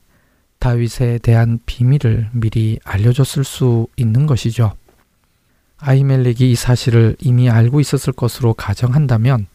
다윗에 0.59 1.19
대한 1.19 1.59
비밀을 1.65 2.31
미리 2.33 2.79
알려줬을 2.85 3.45
수 3.45 3.87
있는 3.97 4.27
것이죠. 4.27 4.73
아히멜렉이 5.79 6.51
이 6.51 6.55
사실을 6.55 7.17
이미 7.21 7.49
알고 7.49 7.81
있었을 7.81 8.13
것으로 8.13 8.53
가정한다면 8.55 9.47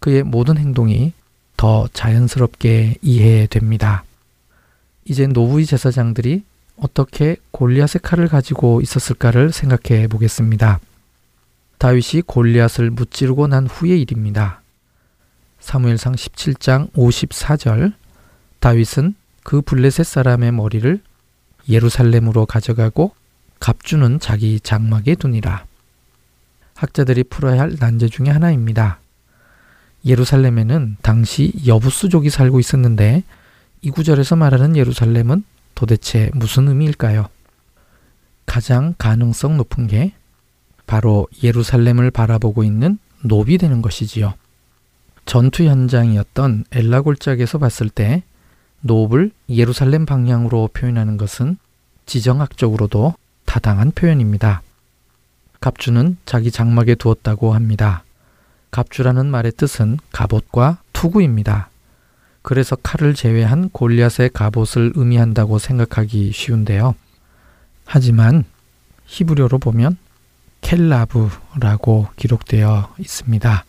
그의 0.00 0.24
모든 0.24 0.58
행동이 0.58 1.12
더 1.56 1.86
자연스럽게 1.92 2.96
이해됩니다. 3.02 4.02
이제 5.04 5.26
노부의 5.26 5.66
제사장들이 5.66 6.42
어떻게 6.82 7.36
골리앗의 7.52 8.00
칼을 8.02 8.26
가지고 8.26 8.80
있었을까를 8.80 9.52
생각해 9.52 10.08
보겠습니다. 10.08 10.80
다윗이 11.78 12.22
골리앗을 12.26 12.90
무찌르고 12.90 13.46
난 13.46 13.68
후의 13.68 14.00
일입니다. 14.00 14.62
사무엘상 15.60 16.14
17장 16.14 16.92
54절 16.92 17.94
다윗은 18.58 19.14
그 19.44 19.60
블레셋 19.62 20.04
사람의 20.04 20.52
머리를 20.52 21.00
예루살렘으로 21.68 22.46
가져가고 22.46 23.14
갑주는 23.60 24.18
자기 24.18 24.58
장막에 24.58 25.14
두니라. 25.14 25.64
학자들이 26.74 27.24
풀어야 27.24 27.60
할 27.60 27.76
난제 27.78 28.08
중의 28.08 28.32
하나입니다. 28.32 28.98
예루살렘에는 30.04 30.96
당시 31.00 31.52
여부수족이 31.64 32.28
살고 32.28 32.58
있었는데 32.58 33.22
이 33.82 33.90
구절에서 33.90 34.34
말하는 34.34 34.76
예루살렘은 34.76 35.44
도대체 35.74 36.30
무슨 36.34 36.68
의미일까요? 36.68 37.28
가장 38.46 38.94
가능성 38.98 39.56
높은 39.56 39.86
게 39.86 40.12
바로 40.86 41.26
예루살렘을 41.42 42.10
바라보고 42.10 42.64
있는 42.64 42.98
노비 43.22 43.58
되는 43.58 43.82
것이지요. 43.82 44.34
전투 45.24 45.64
현장이었던 45.64 46.64
엘라 46.72 47.00
골짜기에서 47.02 47.58
봤을 47.58 47.88
때 47.88 48.22
노브를 48.80 49.30
예루살렘 49.48 50.04
방향으로 50.04 50.68
표현하는 50.72 51.16
것은 51.16 51.56
지정학적으로도 52.06 53.14
타당한 53.44 53.92
표현입니다. 53.92 54.62
갑주는 55.60 56.16
자기 56.26 56.50
장막에 56.50 56.96
두었다고 56.96 57.54
합니다. 57.54 58.02
갑주라는 58.72 59.26
말의 59.26 59.52
뜻은 59.52 59.98
갑옷과 60.10 60.78
투구입니다. 60.92 61.70
그래서 62.42 62.76
칼을 62.76 63.14
제외한 63.14 63.68
골리앗의 63.70 64.30
갑옷을 64.34 64.92
의미한다고 64.94 65.58
생각하기 65.58 66.32
쉬운데요. 66.32 66.94
하지만 67.84 68.44
히브리어로 69.06 69.58
보면 69.58 69.96
켈라브라고 70.60 72.08
기록되어 72.16 72.94
있습니다. 72.98 73.64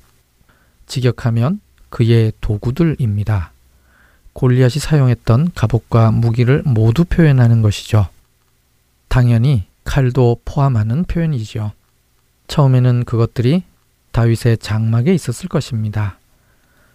직역하면 0.88 1.62
그의 1.90 2.34
도구들입니다. 2.42 3.52
골리앗이 4.34 4.80
사용했던 4.80 5.52
갑옷과 5.54 6.12
무기를 6.12 6.64
모두 6.66 7.06
표현하는 7.06 7.62
것이죠. 7.62 8.08
당연히 9.08 9.66
칼도 9.84 10.42
포함하는 10.46 11.04
표현이지요. 11.04 11.72
처음에는 12.48 13.06
그것들이 13.06 13.64
다윗의 14.12 14.58
장막에 14.60 15.14
있었을 15.14 15.50
것입니다. 15.50 16.18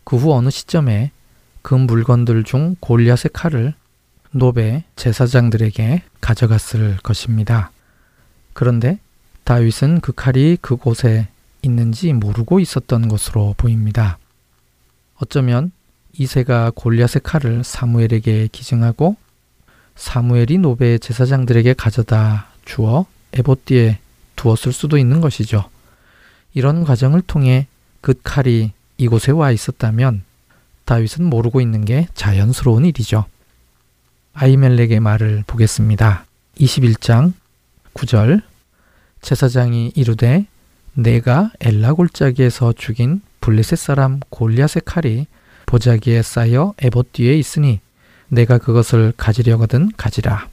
그 0.05 0.17
후 0.17 0.33
어느 0.33 0.51
시점에 0.51 1.13
그 1.63 1.75
물건들 1.75 2.45
중 2.45 2.77
골리앗의 2.81 3.31
칼을 3.33 3.75
노베 4.31 4.85
제사장들에게 4.97 6.03
가져갔을 6.21 6.99
것입니다. 6.99 7.71
그런데 8.53 8.99
다윗은 9.45 10.01
그 10.01 10.13
칼이 10.13 10.59
그곳에 10.61 11.29
있는지 11.63 12.13
모르고 12.13 12.61
있었던 12.61 13.09
것으로 13.09 13.55
보입니다. 13.57 14.19
어쩌면 15.17 15.73
이세가 16.13 16.73
골리앗의 16.75 17.23
칼을 17.23 17.65
사무엘에게 17.65 18.49
기증하고 18.53 19.17
사무엘이 19.97 20.59
노베 20.59 20.99
제사장들에게 20.99 21.75
가져다 21.75 22.49
주어 22.65 23.07
에봇디에 23.33 23.99
두었을 24.37 24.73
수도 24.73 24.99
있는 24.99 25.21
것이죠. 25.21 25.69
이런 26.55 26.85
과정을 26.85 27.23
통해 27.23 27.67
그 28.01 28.15
칼이 28.23 28.73
이곳에 28.97 29.33
와 29.33 29.51
있었다면 29.51 30.23
다윗은 30.89 31.23
모르고 31.23 31.61
있는 31.61 31.85
게 31.85 32.09
자연스러운 32.15 32.87
일이죠. 32.87 33.27
아이멜렉의 34.33 35.01
말을 35.01 35.45
보겠습니다. 35.47 36.25
21장 36.57 37.35
9절 37.93 38.41
제사장이 39.21 39.93
이르되 39.95 40.47
내가 40.95 41.53
엘라 41.61 41.93
골짜기에서 41.93 42.73
죽인 42.73 43.21
블레셋 43.43 43.79
사람 43.79 44.21
골리앗의 44.31 44.83
칼이 44.87 45.27
보자기에 45.67 46.23
쌓여 46.23 46.73
에봇 46.81 47.13
뒤에 47.13 47.35
있으니 47.35 47.81
내가 48.29 48.57
그것을 48.57 49.13
가지려거든 49.15 49.93
가지라. 49.95 50.49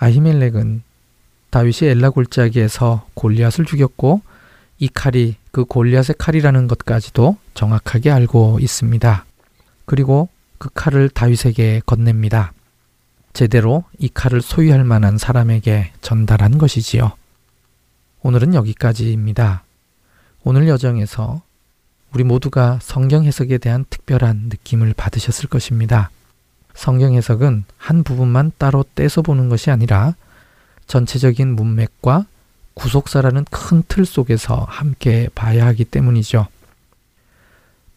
아히멜렉은 0.00 0.82
다윗이 1.50 1.90
엘라 1.90 2.10
골짜기에서 2.10 3.06
골리앗을 3.14 3.66
죽였고 3.66 4.20
이 4.80 4.88
칼이 4.88 5.36
그 5.52 5.64
골리앗의 5.64 6.16
칼이라는 6.18 6.66
것까지도 6.66 7.36
정확하게 7.54 8.10
알고 8.10 8.58
있습니다. 8.60 9.27
그리고 9.88 10.28
그 10.58 10.68
칼을 10.74 11.08
다윗에게 11.08 11.80
건넵니다. 11.86 12.52
제대로 13.32 13.84
이 13.98 14.10
칼을 14.12 14.42
소유할 14.42 14.84
만한 14.84 15.16
사람에게 15.16 15.92
전달한 16.02 16.58
것이지요. 16.58 17.12
오늘은 18.20 18.52
여기까지입니다. 18.52 19.62
오늘 20.44 20.68
여정에서 20.68 21.40
우리 22.12 22.22
모두가 22.22 22.78
성경 22.82 23.24
해석에 23.24 23.56
대한 23.56 23.86
특별한 23.88 24.50
느낌을 24.50 24.92
받으셨을 24.94 25.48
것입니다. 25.48 26.10
성경 26.74 27.14
해석은 27.14 27.64
한 27.78 28.02
부분만 28.02 28.52
따로 28.58 28.84
떼서 28.94 29.22
보는 29.22 29.48
것이 29.48 29.70
아니라 29.70 30.14
전체적인 30.86 31.56
문맥과 31.56 32.26
구속사라는 32.74 33.46
큰 33.50 33.82
틀 33.88 34.04
속에서 34.04 34.66
함께 34.68 35.30
봐야 35.34 35.64
하기 35.68 35.86
때문이죠. 35.86 36.46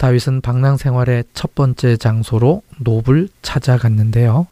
다윗은 0.01 0.41
방랑 0.41 0.77
생활의 0.77 1.25
첫 1.35 1.53
번째 1.53 1.95
장소로 1.95 2.63
노을 2.79 3.29
찾아갔는데요. 3.43 4.47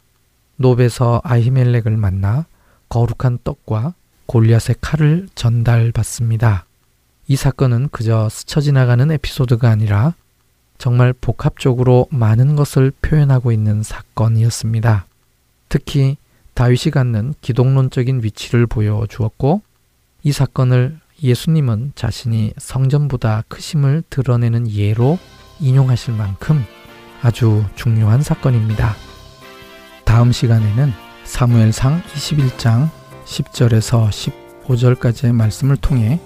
노베서 0.57 1.21
아히멜렉을 1.23 1.97
만나 1.97 2.45
거룩한 2.89 3.39
떡과 3.43 3.95
골리앗의 4.27 4.75
칼을 4.79 5.27
전달받습니다. 5.33 6.65
이 7.27 7.35
사건은 7.35 7.89
그저 7.91 8.29
스쳐 8.29 8.61
지나가는 8.61 9.09
에피소드가 9.09 9.71
아니라 9.71 10.13
정말 10.77 11.13
복합적으로 11.13 12.05
많은 12.11 12.55
것을 12.55 12.91
표현하고 13.01 13.51
있는 13.51 13.81
사건이었습니다. 13.81 15.07
특히 15.67 16.17
다윗이 16.53 16.91
갖는 16.93 17.33
기독론적인 17.41 18.21
위치를 18.23 18.67
보여주었고 18.67 19.63
이 20.21 20.31
사건을 20.31 20.99
예수님은 21.23 21.93
자신이 21.95 22.53
성전보다 22.59 23.45
크심을 23.47 24.03
드러내는 24.11 24.69
예로 24.69 25.17
인용하실 25.59 26.13
만큼 26.13 26.65
아주 27.21 27.63
중요한 27.75 28.21
사건입니다. 28.21 28.95
다음 30.05 30.31
시간에는 30.31 30.91
사무엘상 31.23 32.01
21장 32.03 32.89
10절에서 33.25 34.09
15절까지의 34.65 35.33
말씀을 35.33 35.77
통해 35.77 36.19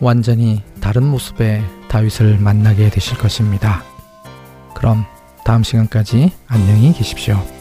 완전히 0.00 0.62
다른 0.80 1.04
모습의 1.04 1.64
다윗을 1.88 2.38
만나게 2.38 2.90
되실 2.90 3.16
것입니다. 3.18 3.82
그럼 4.74 5.04
다음 5.44 5.62
시간까지 5.62 6.32
안녕히 6.46 6.92
계십시오. 6.92 7.57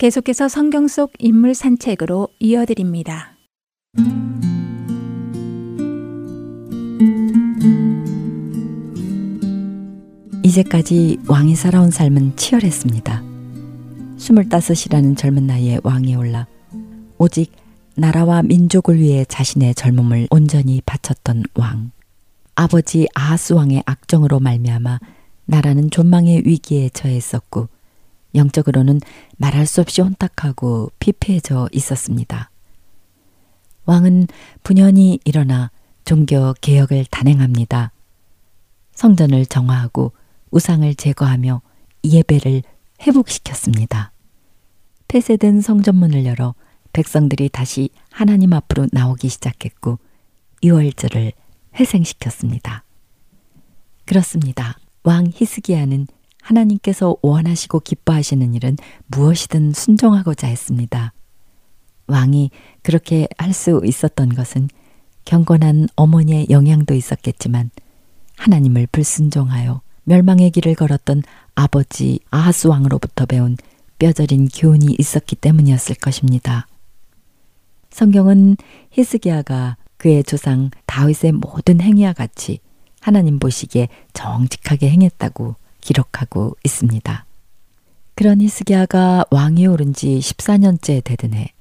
계속해서 0.00 0.48
성경 0.48 0.88
속 0.88 1.12
인물 1.18 1.54
산책으로 1.54 2.28
이어드립니다. 2.38 3.36
이제까지 10.42 11.18
왕이 11.28 11.54
살아온 11.54 11.90
삶은 11.90 12.34
치열했습니다. 12.36 13.22
스물다섯이라는 14.16 15.16
젊은 15.16 15.46
나이에 15.46 15.80
왕에 15.82 16.14
올라 16.14 16.46
오직 17.18 17.52
나라와 17.94 18.42
민족을 18.42 18.98
위해 18.98 19.26
자신의 19.28 19.74
젊음을 19.74 20.28
온전히 20.30 20.80
바쳤던 20.86 21.42
왕. 21.56 21.90
아버지 22.54 23.06
아하스 23.14 23.52
왕의 23.52 23.82
악정으로 23.84 24.40
말미암아 24.40 24.98
나라는 25.44 25.90
존망의 25.90 26.44
위기에 26.46 26.88
처해 26.88 27.14
있었고 27.18 27.68
영적으로는 28.34 29.00
말할 29.36 29.66
수 29.66 29.80
없이 29.80 30.00
혼탁하고 30.00 30.90
피폐해져 30.98 31.68
있었습니다. 31.72 32.50
왕은 33.86 34.28
분연히 34.62 35.18
일어나 35.24 35.70
종교 36.04 36.54
개혁을 36.60 37.06
단행합니다. 37.10 37.92
성전을 38.92 39.46
정화하고 39.46 40.12
우상을 40.50 40.94
제거하며 40.94 41.62
예배를 42.04 42.62
회복시켰습니다. 43.02 44.12
폐쇄된 45.08 45.60
성전문을 45.60 46.24
열어 46.24 46.54
백성들이 46.92 47.48
다시 47.48 47.90
하나님 48.10 48.52
앞으로 48.52 48.86
나오기 48.92 49.28
시작했고 49.28 49.98
유월절을 50.62 51.32
회생시켰습니다. 51.78 52.84
그렇습니다. 54.04 54.76
왕 55.02 55.30
히스기야는 55.32 56.06
하나님께서 56.50 57.16
원하시고 57.22 57.80
기뻐하시는 57.80 58.54
일은 58.54 58.76
무엇이든 59.06 59.72
순종하고자 59.72 60.48
했습니다. 60.48 61.12
왕이 62.06 62.50
그렇게 62.82 63.28
할 63.38 63.52
수 63.52 63.80
있었던 63.84 64.30
것은 64.30 64.68
경건한 65.24 65.88
어머니의 65.96 66.46
영향도 66.50 66.94
있었겠지만 66.94 67.70
하나님을 68.36 68.88
불순종하여 68.90 69.82
멸망의 70.04 70.50
길을 70.50 70.74
걸었던 70.74 71.22
아버지 71.54 72.20
아하스 72.30 72.66
왕으로부터 72.66 73.26
배운 73.26 73.56
뼈저린 73.98 74.48
교훈이 74.48 74.96
있었기 74.98 75.36
때문이었을 75.36 75.96
것입니다. 75.96 76.66
성경은 77.90 78.56
히스기야가 78.90 79.76
그의 79.98 80.24
조상 80.24 80.70
다윗의 80.86 81.32
모든 81.32 81.80
행위와 81.80 82.14
같이 82.14 82.60
하나님 83.00 83.38
보시기에 83.38 83.88
정직하게 84.14 84.88
행했다고 84.90 85.59
기록하고 85.80 86.56
있습니다. 86.64 87.24
그런 88.14 88.40
히스기야가 88.40 89.24
왕이 89.30 89.66
오른 89.66 89.94
지 89.94 90.18
14년째 90.18 91.02
되던 91.02 91.34
해 91.34 91.52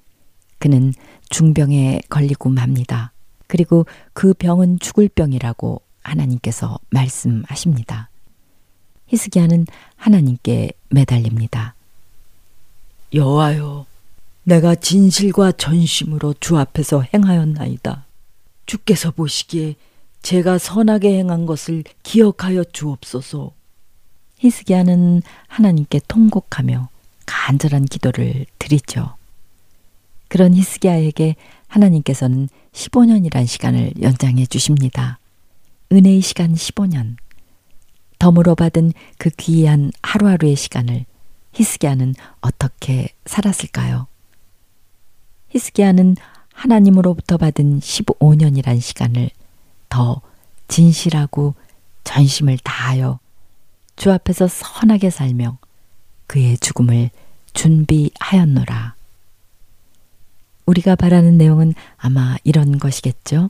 그는 0.57 0.93
중병에 1.29 2.01
걸리고 2.09 2.49
맙니다. 2.49 3.13
그리고 3.47 3.85
그 4.13 4.33
병은 4.33 4.79
죽을 4.79 5.09
병이라고 5.09 5.81
하나님께서 6.03 6.79
말씀하십니다. 6.89 8.09
히스기야는 9.07 9.65
하나님께 9.95 10.71
매달립니다. 10.89 11.75
여호와여, 13.13 13.85
내가 14.43 14.75
진실과 14.75 15.51
전심으로 15.53 16.35
주 16.39 16.57
앞에서 16.57 17.03
행하였나이다. 17.13 18.05
주께서 18.65 19.11
보시기에 19.11 19.75
제가 20.21 20.57
선하게 20.57 21.17
행한 21.17 21.45
것을 21.45 21.83
기억하여 22.03 22.63
주옵소서. 22.65 23.51
히스기야는 24.39 25.21
하나님께 25.47 26.01
통곡하며 26.07 26.89
간절한 27.25 27.85
기도를 27.85 28.45
드리죠. 28.57 29.15
그런 30.27 30.53
히스기야에게 30.53 31.35
하나님께서는 31.67 32.49
15년이란 32.71 33.45
시간을 33.45 33.93
연장해 34.01 34.45
주십니다. 34.45 35.19
은혜의 35.91 36.21
시간 36.21 36.53
15년. 36.53 37.17
덤으로 38.17 38.55
받은 38.55 38.93
그 39.17 39.29
귀한 39.37 39.91
하루하루의 40.03 40.55
시간을 40.55 41.05
히스기야는 41.53 42.15
어떻게 42.41 43.09
살았을까요? 43.25 44.07
히스기야는 45.49 46.15
하나님으로부터 46.53 47.37
받은 47.37 47.79
15년이란 47.79 48.79
시간을 48.81 49.29
더 49.87 50.21
진실하고 50.67 51.55
전심을 52.03 52.57
다하여 52.59 53.19
주 53.99 54.13
앞에서 54.13 54.47
선하게 54.47 55.09
살며 55.09 55.57
그의 56.25 56.57
죽음을 56.59 57.09
준비하였노라. 57.51 58.95
우리가 60.65 60.95
바라는 60.95 61.37
내용은 61.37 61.73
아마 61.97 62.37
이런 62.45 62.79
것이겠죠. 62.79 63.49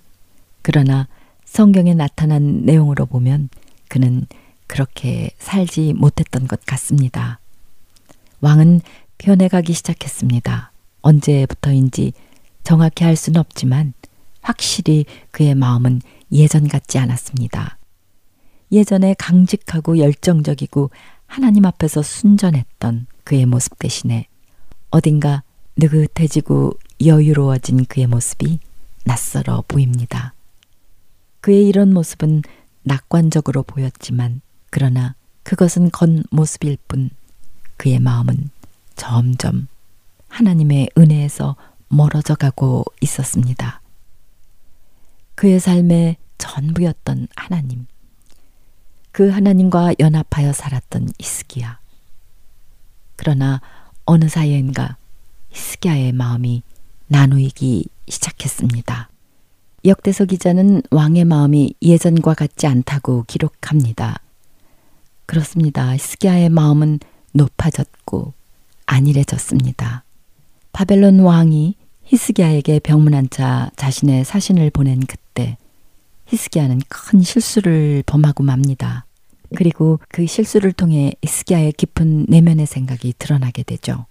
그러나 0.63 1.07
성경에 1.45 1.93
나타난 1.93 2.65
내용으로 2.65 3.05
보면 3.05 3.49
그는 3.89 4.25
그렇게 4.65 5.29
살지 5.37 5.93
못했던 5.93 6.47
것 6.47 6.65
같습니다. 6.65 7.39
왕은 8.41 8.81
변해가기 9.19 9.73
시작했습니다. 9.73 10.71
언제부터인지 11.01 12.13
정확히 12.63 13.03
할 13.03 13.15
수는 13.15 13.39
없지만 13.39 13.93
확실히 14.41 15.05
그의 15.29 15.53
마음은 15.53 16.01
예전 16.31 16.67
같지 16.67 16.97
않았습니다. 16.97 17.78
예전에 18.71 19.15
강직하고 19.17 19.97
열정적이고 19.97 20.91
하나님 21.25 21.65
앞에서 21.65 22.01
순전했던 22.01 23.07
그의 23.23 23.45
모습 23.45 23.77
대신에 23.79 24.27
어딘가 24.89 25.43
느긋해지고 25.77 26.73
여유로워진 27.05 27.85
그의 27.85 28.07
모습이 28.07 28.59
낯설어 29.05 29.63
보입니다. 29.67 30.33
그의 31.41 31.67
이런 31.67 31.93
모습은 31.93 32.41
낙관적으로 32.83 33.63
보였지만 33.63 34.41
그러나 34.69 35.15
그것은 35.43 35.89
겉모습일 35.91 36.77
뿐 36.87 37.09
그의 37.77 37.99
마음은 37.99 38.49
점점 38.95 39.67
하나님의 40.27 40.89
은혜에서 40.97 41.55
멀어져 41.87 42.35
가고 42.35 42.83
있었습니다. 43.01 43.81
그의 45.35 45.59
삶의 45.59 46.17
전부였던 46.37 47.27
하나님. 47.35 47.87
그 49.19 49.27
하나님과 49.27 49.95
연합하여 49.99 50.53
살았던 50.53 51.09
이스기야. 51.17 51.77
그러나 53.17 53.59
어느 54.05 54.29
사이인가 54.29 54.95
히스기야의 55.49 56.13
마음이 56.13 56.63
나누이기 57.07 57.89
시작했습니다. 58.07 59.09
역대서 59.83 60.23
기자는 60.23 60.83
왕의 60.89 61.25
마음이 61.25 61.73
예전과 61.81 62.33
같지 62.33 62.65
않다고 62.65 63.25
기록합니다. 63.27 64.21
그렇습니다. 65.25 65.91
히스기야의 65.95 66.47
마음은 66.47 66.99
높아졌고 67.33 68.31
안일해졌습니다. 68.85 70.05
바벨론 70.71 71.19
왕이 71.19 71.75
히스기야에게 72.05 72.79
병문안 72.79 73.29
자 73.31 73.69
자신의 73.75 74.23
사신을 74.23 74.69
보낸 74.69 75.01
그때 75.05 75.57
히스기야는 76.27 76.79
큰 76.87 77.21
실수를 77.21 78.03
범하고 78.05 78.43
맙니다. 78.43 79.07
그리고 79.55 79.99
그 80.09 80.25
실수를 80.25 80.71
통해 80.71 81.13
히스기야의 81.23 81.73
깊은 81.73 82.25
내면의 82.27 82.65
생각이 82.65 83.13
드러나게 83.17 83.63
되죠. 83.63 84.05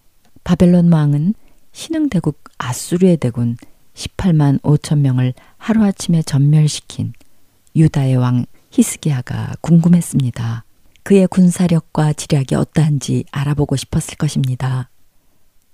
바벨론 0.45 0.93
왕은 0.93 1.35
신흥 1.73 2.09
대국 2.09 2.43
아수르의 2.59 3.19
대군 3.19 3.57
18만 3.95 4.61
5천 4.63 4.99
명을 4.99 5.35
하루아침에 5.59 6.23
전멸시킨 6.23 7.13
유다의 7.77 8.17
왕 8.17 8.47
히스기야가 8.71 9.57
궁금했습니다. 9.61 10.65
그의 11.03 11.27
군사력과 11.29 12.13
지략이 12.13 12.55
어떠한지 12.55 13.25
알아보고 13.31 13.77
싶었을 13.77 14.17
것입니다. 14.17 14.91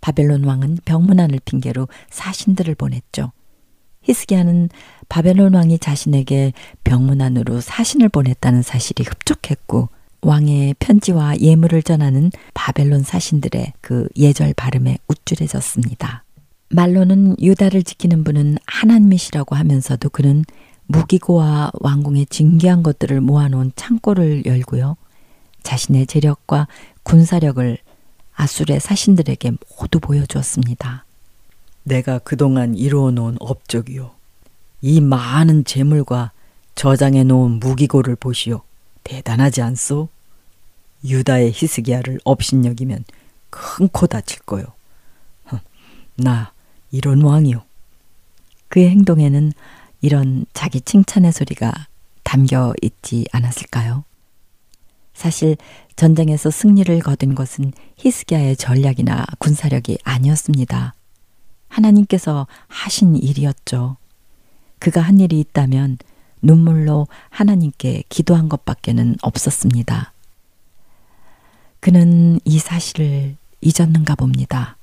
바벨론 0.01 0.45
왕은 0.45 0.79
병문안을 0.85 1.41
핑계로 1.45 1.89
사신들을 2.11 2.75
보냈죠. 2.75 3.33
히스기야는 4.05 4.70
바벨론 5.09 5.55
왕이 5.55 5.78
자신에게 5.78 6.52
병문안으로 6.84 7.61
사신을 7.61 8.09
보냈다는 8.09 8.62
사실이 8.62 9.05
흡족했고 9.05 9.88
왕의 10.22 10.76
편지와 10.78 11.38
예물을 11.38 11.82
전하는 11.82 12.30
바벨론 12.55 13.02
사신들의 13.02 13.74
그 13.80 14.09
예절 14.16 14.55
발음에 14.55 14.98
우쭐해졌습니다. 15.09 16.24
말로는 16.70 17.36
유다를 17.40 17.82
지키는 17.82 18.24
분은 18.24 18.57
하나님이시라고 18.66 19.55
하면서도 19.55 20.09
그는 20.09 20.44
무기고와 20.86 21.72
왕궁의 21.80 22.26
진귀한 22.26 22.82
것들을 22.82 23.20
모아놓은 23.20 23.72
창고를 23.76 24.44
열고요. 24.46 24.96
자신의 25.62 26.07
재력과 26.07 26.68
군사력을 27.02 27.78
아술의 28.34 28.80
사신들에게 28.80 29.52
모두 29.78 30.00
보여주었습니다. 30.00 31.05
내가 31.85 32.18
그동안 32.18 32.74
이루어 32.74 33.11
놓은 33.11 33.37
업적이요. 33.41 34.11
이 34.80 35.01
많은 35.01 35.64
재물과 35.64 36.32
저장해 36.74 37.24
놓은 37.24 37.61
무기고를 37.61 38.16
보시오. 38.16 38.62
대단하지 39.05 39.62
않소? 39.62 40.09
유다의 41.05 41.53
히스기야를 41.55 42.20
업신여기면 42.24 43.05
큰 43.51 43.89
코 43.89 44.07
다칠 44.07 44.41
거요. 44.41 44.64
나 46.16 46.53
이런 46.91 47.22
왕이요. 47.22 47.62
그의 48.68 48.89
행동에는 48.91 49.53
이런 50.01 50.47
자기 50.53 50.80
칭찬의 50.80 51.32
소리가 51.32 51.72
담겨 52.22 52.72
있지 52.82 53.26
않았을까요? 53.32 54.05
사실 55.12 55.57
전쟁에서 55.97 56.51
승리를 56.51 56.99
거둔 57.01 57.35
것은 57.35 57.72
히스기야의 57.99 58.57
전략이나 58.57 59.24
군사력이 59.39 59.99
아니었습니다. 60.03 60.95
하나님께서 61.75 62.47
하신 62.68 63.16
일이었죠. 63.16 63.97
그가 64.79 65.01
한 65.01 65.18
일이 65.18 65.41
있다면 65.41 65.99
눈물로 66.41 67.09
하나님께 67.31 68.05
기도한 68.09 68.49
것밖에는 68.49 69.16
없었습니다. 69.22 70.12
그는 71.81 72.39
이 72.45 72.59
사실을 72.59 73.37
잊었는가 73.61 74.14
봅니다. 74.14 74.77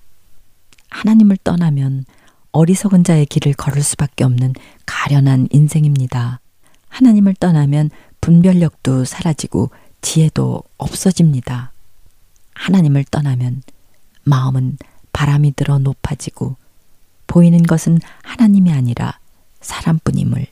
하나님을 0.89 1.38
떠나면 1.44 2.06
어리석은 2.52 3.04
자의 3.06 3.26
길을 3.26 3.54
걸을 3.54 3.82
수밖에 3.82 4.24
없는 4.24 4.54
가련한 4.86 5.48
인생입니다. 5.52 6.42
하나님을 6.89 7.36
떠나면 7.36 7.89
분별력도 8.20 9.06
사라지고 9.06 9.70
지혜도 10.02 10.64
없어집니다. 10.78 11.72
하나님을 12.54 13.06
떠나면 13.06 13.64
마음은 14.24 14.78
바람이 15.14 15.54
들어 15.56 15.80
높아지고 15.80 16.58
보이는 17.32 17.64
것은 17.64 18.00
하나님이 18.24 18.74
아니라 18.74 19.18
사람뿐임을 19.62 20.48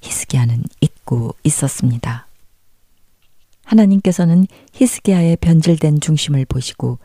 히스기야는 0.00 0.64
잊고 0.80 1.36
있었습니다. 1.44 2.26
하나님께서는 3.64 4.48
히스기야의 4.72 5.36
변질된 5.36 6.00
중심을 6.00 6.46
보시고 6.46 6.98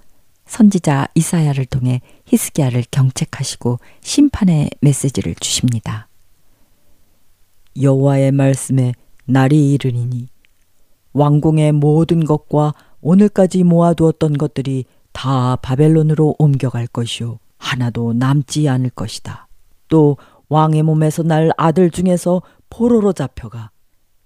선지자 0.48 1.10
이사야를 1.14 1.66
통해 1.66 2.02
히스기야를 2.26 2.86
경책하시고 2.90 3.80
심판의 4.02 4.72
메시지를 4.82 5.36
주십니다. 5.36 6.08
여호와의 7.80 8.32
말씀에 8.32 8.94
날이 9.26 9.74
이르리니 9.74 10.30
왕궁의 11.14 11.74
모든 11.74 12.26
것과 12.26 12.74
오늘까지 13.02 13.64
모아두었던 13.66 14.40
것들이 14.40 14.86
다 15.12 15.58
바벨론으로 15.58 16.36
옮겨갈 16.40 16.88
것이요 16.88 17.38
하나도 17.66 18.14
남지 18.14 18.70
않을 18.70 18.92
것이다. 18.92 19.48
또 19.88 20.18
왕의 20.50 20.84
몸에서 20.84 21.24
날 21.24 21.52
아들 21.58 21.90
중에서 21.90 22.44
포로로 22.70 23.12
잡혀가 23.12 23.72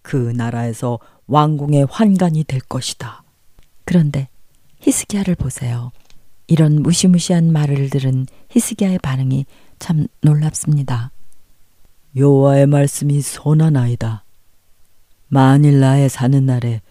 그 0.01 0.33
나라에서 0.35 0.99
왕궁의 1.27 1.87
환관이 1.89 2.43
될 2.43 2.59
것이다. 2.59 3.23
그런데 3.85 4.27
히스기야를 4.81 5.35
보세요. 5.35 5.91
이런 6.47 6.81
무시무시한 6.83 7.53
말을 7.53 7.89
들은 7.89 8.25
히스기야의 8.49 8.99
반응이 8.99 9.45
참 9.77 10.07
놀랍습니다. 10.21 11.11
여호와의 12.15 12.67
말씀이 12.67 13.21
선하나이다. 13.21 14.25
만일 15.27 15.79
나의 15.79 16.09
사는 16.09 16.45
날에 16.45 16.81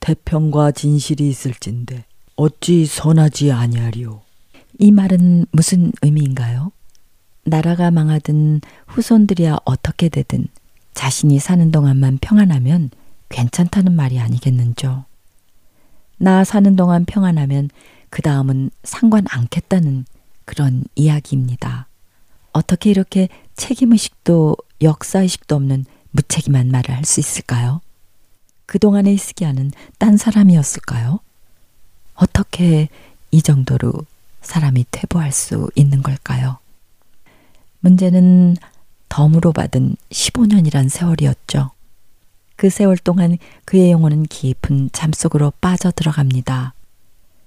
태평과 0.00 0.72
진실이 0.72 1.28
있을진데 1.28 2.04
어찌 2.36 2.84
선하지 2.84 3.52
아니하리요. 3.52 4.23
이 4.78 4.90
말은 4.90 5.46
무슨 5.52 5.92
의미인가요? 6.02 6.72
나라가 7.44 7.90
망하든 7.90 8.60
후손들이야 8.86 9.58
어떻게 9.64 10.08
되든 10.08 10.48
자신이 10.94 11.38
사는 11.38 11.70
동안만 11.70 12.18
평안하면 12.20 12.90
괜찮다는 13.28 13.94
말이 13.94 14.18
아니겠는죠. 14.20 15.04
나 16.18 16.44
사는 16.44 16.76
동안 16.76 17.04
평안하면 17.04 17.70
그 18.08 18.22
다음은 18.22 18.70
상관 18.84 19.24
않겠다는 19.28 20.06
그런 20.44 20.84
이야기입니다. 20.94 21.88
어떻게 22.52 22.90
이렇게 22.90 23.28
책임의식도 23.56 24.56
역사의식도 24.80 25.54
없는 25.56 25.84
무책임한 26.12 26.68
말을 26.68 26.94
할 26.94 27.04
수 27.04 27.20
있을까요? 27.20 27.80
그동안의 28.66 29.14
히스기야는 29.14 29.72
딴 29.98 30.16
사람이었을까요? 30.16 31.18
어떻게 32.14 32.88
이 33.30 33.42
정도로 33.42 33.92
사람이 34.44 34.86
퇴보할 34.90 35.32
수 35.32 35.70
있는 35.74 36.02
걸까요? 36.02 36.58
문제는 37.80 38.56
덤으로 39.08 39.52
받은 39.52 39.96
15년이란 40.10 40.88
세월이었죠. 40.88 41.70
그 42.56 42.70
세월 42.70 42.96
동안 42.96 43.36
그의 43.64 43.90
영혼은 43.90 44.24
깊은 44.24 44.90
잠 44.92 45.12
속으로 45.12 45.52
빠져 45.60 45.90
들어갑니다. 45.90 46.74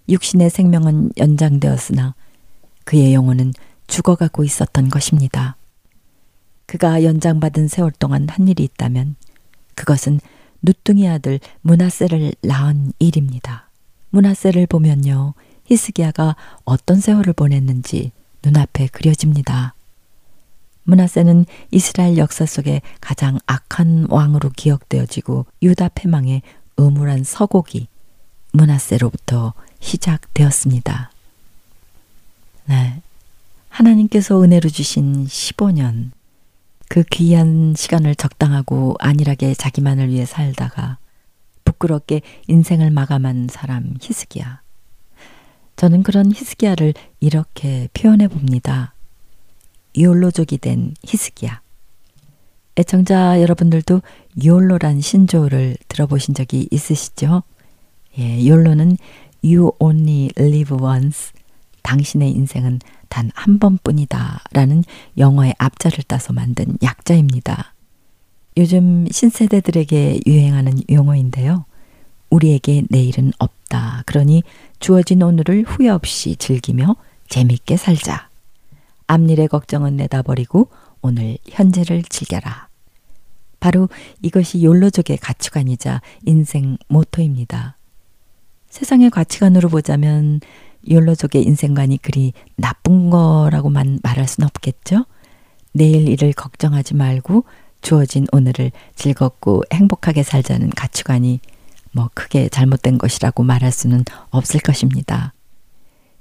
육신의 0.09 0.49
생명은 0.49 1.11
연장되었으나 1.17 2.15
그의 2.83 3.13
영혼은 3.13 3.53
죽어가고 3.87 4.43
있었던 4.43 4.89
것입니다. 4.89 5.55
그가 6.65 7.03
연장받은 7.03 7.67
세월 7.67 7.91
동안 7.91 8.27
한 8.29 8.47
일이 8.47 8.63
있다면 8.63 9.15
그것은 9.75 10.19
누뚱이 10.61 11.07
아들 11.07 11.39
문하세를 11.61 12.33
낳은 12.41 12.93
일입니다. 12.99 13.69
문하세를 14.09 14.67
보면요. 14.67 15.33
히스기야가 15.67 16.35
어떤 16.65 16.99
세월을 16.99 17.33
보냈는지 17.33 18.11
눈앞에 18.43 18.87
그려집니다. 18.87 19.73
문하세는 20.83 21.45
이스라엘 21.71 22.17
역사 22.17 22.45
속에 22.45 22.81
가장 23.01 23.39
악한 23.45 24.07
왕으로 24.09 24.51
기억되어지고 24.55 25.45
유다 25.61 25.89
패망의 25.89 26.41
음울한 26.79 27.23
서곡이 27.23 27.87
문하세로부터 28.53 29.53
시작되었습니다. 29.79 31.11
네. 32.65 33.01
하나님께서 33.69 34.41
은혜로 34.41 34.69
주신 34.69 35.25
15년, 35.25 36.11
그 36.89 37.03
귀한 37.11 37.73
시간을 37.75 38.15
적당하고 38.15 38.95
안일하게 38.99 39.53
자기만을 39.55 40.09
위해 40.09 40.25
살다가 40.25 40.97
부끄럽게 41.65 42.21
인생을 42.47 42.91
마감한 42.91 43.49
사람 43.51 43.95
히스기야. 44.01 44.61
저는 45.77 46.03
그런 46.03 46.31
히스기야를 46.31 46.93
이렇게 47.19 47.87
표현해 47.93 48.27
봅니다. 48.27 48.93
이올로족이 49.93 50.57
된 50.57 50.93
히스기야. 51.03 51.61
애청자 52.77 53.41
여러분들도 53.41 54.01
이올로란 54.35 55.01
신조어를 55.01 55.77
들어보신 55.87 56.33
적이 56.33 56.67
있으시죠? 56.71 57.43
예, 58.19 58.37
이올로는 58.37 58.97
You 59.43 59.71
only 59.79 60.29
live 60.37 60.77
once. 60.81 61.31
당신의 61.83 62.31
인생은 62.31 62.79
단 63.07 63.31
한 63.35 63.59
번뿐이다. 63.59 64.43
라는 64.51 64.83
영어의 65.17 65.53
앞자를 65.57 66.03
따서 66.07 66.33
만든 66.33 66.77
약자입니다. 66.83 67.73
요즘 68.57 69.07
신세대들에게 69.09 70.21
유행하는 70.25 70.73
용어인데요. 70.91 71.65
우리에게 72.29 72.83
내일은 72.89 73.31
없다. 73.39 74.03
그러니 74.05 74.43
주어진 74.79 75.21
오늘을 75.21 75.63
후회 75.63 75.89
없이 75.89 76.35
즐기며 76.35 76.95
재밌게 77.29 77.77
살자. 77.77 78.29
앞일의 79.07 79.47
걱정은 79.47 79.97
내다버리고 79.97 80.69
오늘 81.01 81.37
현재를 81.49 82.03
즐겨라. 82.03 82.67
바로 83.59 83.89
이것이 84.21 84.63
욜로족의 84.63 85.17
가치관이자 85.17 86.01
인생 86.25 86.77
모토입니다. 86.87 87.77
세상의 88.69 89.09
가치관으로 89.09 89.69
보자면 89.69 90.41
욜로족의 90.89 91.43
인생관이 91.43 91.97
그리 91.97 92.33
나쁜 92.55 93.09
거라고만 93.09 93.99
말할 94.03 94.27
순 94.27 94.43
없겠죠? 94.43 95.05
내일 95.73 96.07
일을 96.07 96.33
걱정하지 96.33 96.95
말고 96.95 97.45
주어진 97.81 98.27
오늘을 98.31 98.71
즐겁고 98.95 99.63
행복하게 99.73 100.23
살자는 100.23 100.71
가치관이 100.71 101.39
뭐 101.97 102.11
크게 102.13 102.47
잘못된 102.49 102.99
것이라고 102.99 103.41
말할 103.41 103.71
수는 103.71 104.05
없을 104.29 104.59
것입니다. 104.59 105.33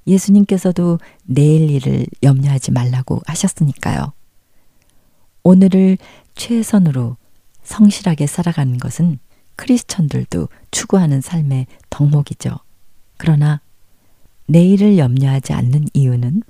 예수님께서도 0.06 0.98
내일 1.24 1.70
일을 1.70 2.06
염려하지 2.22 2.70
말라고 2.70 3.20
하셨으니까요. 3.26 4.14
오늘을 5.42 5.98
최선으로 6.34 7.18
성실하게 7.62 8.26
살아가는 8.26 8.78
것은 8.78 9.18
크리스천들도 9.56 10.48
추구하는 10.70 11.20
삶의 11.20 11.66
덕목이죠. 11.90 12.56
그러나 13.18 13.60
내일을 14.46 14.96
염려하지 14.96 15.52
않는 15.52 15.88
이유는 15.92 16.42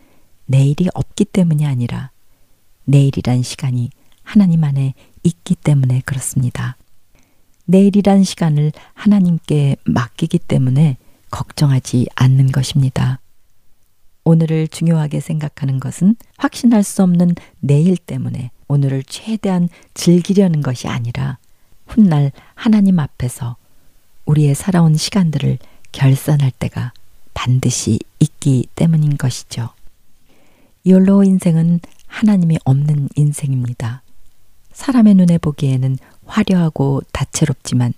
내일이 0.45 0.89
없기 0.95 1.24
때문이 1.24 1.66
아니라 1.66 2.12
내일이란 2.85 3.43
시간이 3.43 3.91
하나님 4.22 4.62
안에 4.62 4.95
있기 5.24 5.57
때문에 5.57 6.03
그렇습니다. 6.05 6.77
내일이란 7.66 8.24
시간을 8.24 8.72
하나님께 8.94 9.76
맡기기 9.84 10.38
때문에 10.38 10.96
걱정하지 11.30 12.06
않는 12.14 12.52
것입니다. 12.52 13.20
오늘을 14.24 14.66
중요하게 14.68 15.20
생각하는 15.20 15.78
것은 15.78 16.16
확신할 16.36 16.82
수 16.82 17.02
없는 17.02 17.34
내일 17.60 17.96
때문에 17.96 18.50
오늘을 18.68 19.02
최대한 19.04 19.68
즐기려는 19.94 20.62
것이 20.62 20.88
아니라 20.88 21.38
훗날 21.86 22.32
하나님 22.54 22.98
앞에서 22.98 23.56
우리의 24.24 24.54
살아온 24.54 24.96
시간들을 24.96 25.58
결산할 25.92 26.50
때가 26.50 26.92
반드시 27.34 28.00
있기 28.18 28.66
때문인 28.74 29.16
것이죠. 29.16 29.70
욜로 30.86 31.22
인생은 31.22 31.80
하나님이 32.06 32.58
없는 32.64 33.08
인생입니다. 33.14 34.02
사람의 34.77 35.14
눈에 35.14 35.39
보기에는 35.39 35.97
화려하고 36.27 37.01
다채롭지만 37.11 37.95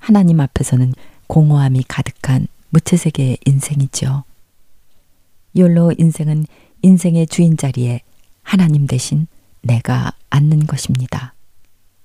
하나님 0.00 0.40
앞에서는 0.40 0.92
공허함이 1.28 1.84
가득한 1.86 2.48
무채색의 2.70 3.38
인생이죠. 3.46 4.24
욜로 5.56 5.92
인생은 5.96 6.44
인생의 6.82 7.28
주인 7.28 7.56
자리에 7.56 8.00
하나님 8.42 8.86
대신 8.86 9.28
내가 9.62 10.12
앉는 10.28 10.66
것입니다. 10.66 11.34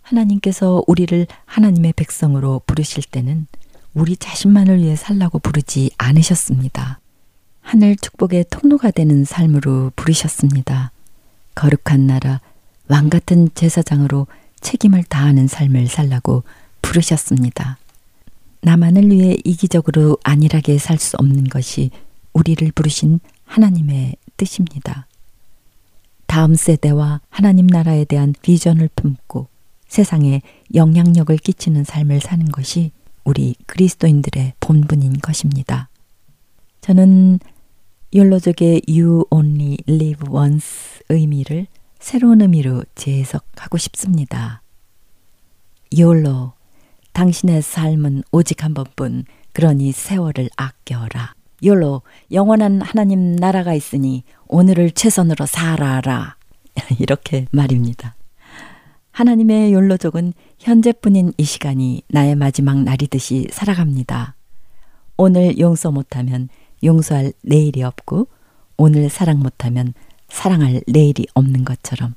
하나님께서 0.03 0.83
우리를 0.85 1.25
하나님의 1.45 1.93
백성으로 1.93 2.61
부르실 2.67 3.03
때는 3.03 3.47
우리 3.95 4.15
자신만을 4.15 4.77
위해 4.77 4.95
살라고 4.95 5.39
부르지 5.39 5.89
않으셨습니다. 5.97 6.99
하늘 7.61 7.95
축복의 7.95 8.45
통로가 8.51 8.91
되는 8.91 9.25
삶으로 9.25 9.91
부르셨습니다. 9.95 10.91
거룩한 11.55 12.05
나라, 12.05 12.41
왕 12.93 13.09
같은 13.09 13.49
제사장으로 13.55 14.27
책임을 14.61 15.03
다하는 15.05 15.47
삶을 15.47 15.87
살라고 15.87 16.43
부르셨습니다. 16.83 17.79
나만을 18.61 19.09
위해 19.09 19.35
이기적으로 19.43 20.19
안일하게 20.23 20.77
살 20.77 20.99
수 20.99 21.17
없는 21.17 21.45
것이 21.45 21.89
우리를 22.33 22.71
부르신 22.73 23.19
하나님의 23.45 24.15
뜻입니다. 24.37 25.07
다음 26.27 26.53
세대와 26.53 27.21
하나님 27.31 27.65
나라에 27.65 28.05
대한 28.05 28.35
비전을 28.43 28.91
품고 28.95 29.47
세상에 29.87 30.43
영향력을 30.75 31.35
끼치는 31.35 31.85
삶을 31.85 32.21
사는 32.21 32.45
것이 32.45 32.91
우리 33.23 33.55
그리스도인들의 33.65 34.53
본분인 34.59 35.13
것입니다. 35.13 35.89
저는 36.81 37.39
욜로족의 38.13 38.83
You 38.87 39.25
Only 39.31 39.79
Live 39.87 40.29
Once 40.29 41.01
의미를 41.09 41.65
새로운 42.03 42.41
의미로 42.41 42.83
재해석하고 42.95 43.77
싶습니다. 43.77 44.61
욜로, 45.97 46.51
당신의 47.13 47.61
삶은 47.61 48.23
오직 48.29 48.65
한 48.65 48.73
번뿐, 48.73 49.23
그러니 49.53 49.93
세월을 49.93 50.49
아껴라. 50.57 51.33
욜로, 51.63 52.01
영원한 52.29 52.81
하나님 52.81 53.37
나라가 53.37 53.73
있으니 53.73 54.25
오늘을 54.49 54.91
최선으로 54.91 55.45
살아라. 55.45 56.35
이렇게 56.99 57.47
말입니다. 57.51 58.15
하나님의 59.11 59.71
욜로족은 59.71 60.33
현재뿐인 60.59 61.31
이 61.37 61.45
시간이 61.45 62.03
나의 62.09 62.35
마지막 62.35 62.83
날이듯이 62.83 63.47
살아갑니다. 63.49 64.35
오늘 65.15 65.57
용서 65.57 65.89
못하면 65.89 66.49
용서할 66.83 67.31
내일이 67.43 67.81
없고 67.81 68.27
오늘 68.75 69.09
사랑 69.09 69.39
못하면 69.39 69.93
사랑할 70.33 70.81
내일이 70.87 71.27
없는 71.35 71.63
것처럼 71.63 72.15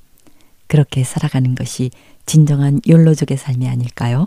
그렇게 0.66 1.04
살아가는 1.04 1.54
것이 1.54 1.90
진정한 2.24 2.80
욜로족의 2.88 3.36
삶이 3.36 3.68
아닐까요? 3.68 4.26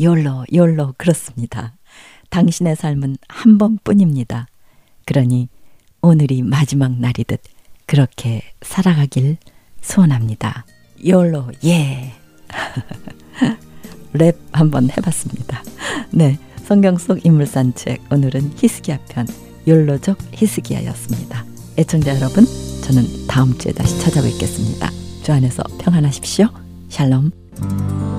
욜로, 0.00 0.44
욜로, 0.54 0.94
그렇습니다. 0.96 1.74
당신의 2.30 2.76
삶은 2.76 3.16
한 3.28 3.58
번뿐입니다. 3.58 4.46
그러니 5.06 5.48
오늘이 6.02 6.42
마지막 6.42 6.92
날이듯 6.98 7.42
그렇게 7.86 8.42
살아가길 8.62 9.38
소원합니다. 9.82 10.64
욜로, 11.04 11.50
예. 11.64 12.12
랩 14.14 14.38
한번 14.52 14.88
해봤습니다. 14.88 15.62
네. 16.12 16.38
성경 16.62 16.96
속 16.96 17.26
인물 17.26 17.46
산책 17.46 18.04
오늘은 18.10 18.52
히스기야 18.56 18.98
편 19.08 19.26
욜로족 19.66 20.16
히스기야였습니다. 20.32 21.53
애청자 21.76 22.14
여러분, 22.16 22.46
저는 22.82 23.26
다음 23.26 23.56
주에 23.58 23.72
다시 23.72 23.98
찾아뵙겠습니다. 24.00 24.90
주 25.22 25.32
안에서 25.32 25.62
평안하십시오. 25.78 26.46
샬롬. 26.88 28.13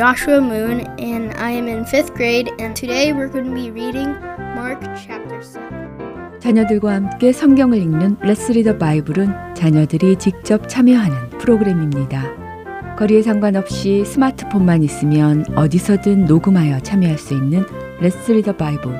Joshua 0.00 0.40
Moon 0.40 0.80
and 0.98 1.30
I 1.36 1.50
am 1.50 1.68
in 1.68 1.84
fifth 1.84 2.14
grade 2.14 2.50
and 2.58 2.74
today 2.74 3.12
we're 3.12 3.28
going 3.28 3.44
to 3.44 3.54
be 3.54 3.70
reading 3.70 4.16
Mark 4.56 4.80
chapter 4.96 5.42
7. 5.42 6.40
자녀들과 6.40 6.94
함께 6.94 7.32
성경을 7.32 7.76
읽는 7.76 8.16
Let's 8.22 8.50
Read 8.52 8.67
the 8.67 8.78
Bible은 8.78 9.54
자녀들이 9.54 10.16
직접 10.16 10.70
참여하는 10.70 11.36
프로그램입니다. 11.36 12.96
거리에 12.96 13.20
상관없이 13.20 14.02
스마트폰만 14.06 14.82
있으면 14.84 15.44
어디서든 15.54 16.24
녹음하여 16.24 16.80
참여할 16.80 17.18
수 17.18 17.34
있는 17.34 17.66
Let's 18.00 18.32
Read 18.32 18.46
the 18.46 18.56
Bible. 18.56 18.90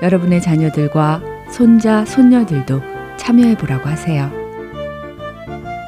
여러분의 0.00 0.40
자녀들과 0.40 1.20
손자, 1.50 2.06
손녀들도 2.06 2.80
참여해 3.18 3.58
보라고 3.58 3.90
하세요. 3.90 4.32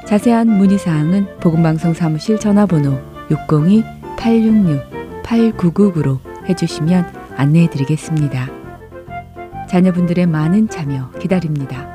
자세한 0.05 0.47
문의 0.47 0.77
사항은 0.77 1.39
복음방송 1.41 1.95
사무실 1.95 2.39
전화번호 2.39 3.14
602-866-8999로 3.35 6.19
해주시면 6.49 7.13
안내해 7.37 7.71
드리겠습니다. 7.71 8.49
자녀분들의 9.69 10.27
많은 10.27 10.69
참여 10.69 11.13
기다립니다. 11.21 11.94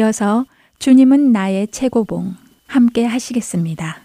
이어서 0.00 0.46
주님은 0.78 1.30
나의 1.30 1.68
최고봉 1.68 2.34
함께 2.66 3.04
하시겠습니다. 3.04 3.98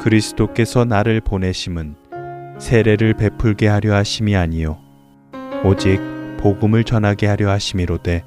그리스도께서 0.00 0.86
나를 0.86 1.20
보내심은 1.20 1.94
세례를 2.58 3.14
베풀게 3.14 3.66
하려 3.66 3.94
하심이 3.94 4.34
아니요 4.34 4.78
오직 5.62 6.00
복음을 6.38 6.84
전하게 6.84 7.26
하려 7.26 7.50
하심이로되 7.50 8.24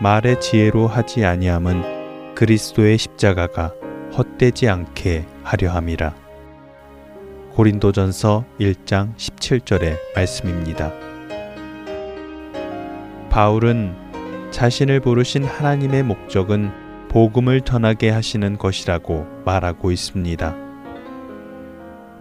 말의 0.00 0.40
지혜로 0.40 0.86
하지 0.86 1.24
아니함은 1.24 2.34
그리스도의 2.36 2.98
십자가가 2.98 3.72
헛되지 4.16 4.68
않게 4.68 5.26
하려 5.42 5.72
함이라. 5.72 6.27
고린도전서 7.58 8.44
1장 8.60 9.16
17절의 9.16 9.96
말씀입니다. 10.14 10.92
바울은 13.30 13.96
자신을 14.52 15.00
부르신 15.00 15.42
하나님의 15.42 16.04
목적은 16.04 16.70
복음을 17.08 17.62
전하게 17.62 18.10
하시는 18.10 18.56
것이라고 18.58 19.26
말하고 19.44 19.90
있습니다. 19.90 20.54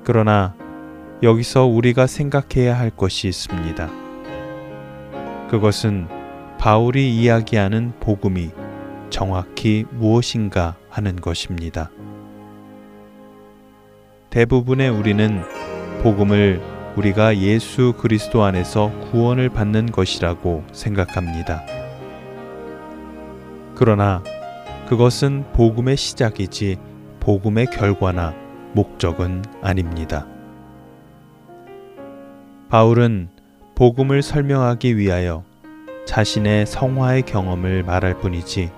그러나 0.03 0.55
여기서 1.21 1.65
우리가 1.65 2.07
생각해야 2.07 2.75
할 2.75 2.89
것이 2.89 3.27
있습니다. 3.27 3.91
그것은 5.51 6.07
바울이 6.57 7.15
이야기하는 7.15 7.93
복음이 7.99 8.49
정확히 9.11 9.85
무엇인가 9.91 10.77
하는 10.89 11.15
것입니다. 11.15 11.91
대부분의 14.29 14.89
우리는 14.89 15.41
복음을 16.03 16.61
우리가 16.97 17.37
예수 17.37 17.93
그리스도 17.97 18.43
안에서 18.43 18.91
구원을 19.11 19.49
받는 19.49 19.91
것이라고 19.91 20.65
생각합니다. 20.73 21.63
그러나 23.75 24.23
그것은 24.87 25.45
복음의 25.53 25.95
시작이지 25.95 26.77
복음의 27.19 27.67
결과나 27.67 28.33
목적은 28.73 29.43
아닙니다. 29.61 30.27
바울은 32.69 33.29
복음을 33.75 34.21
설명하기 34.21 34.97
위하여 34.97 35.43
자신의 36.05 36.65
성화의 36.65 37.21
경험을 37.23 37.83
말할 37.83 38.19
뿐이지 38.19 38.71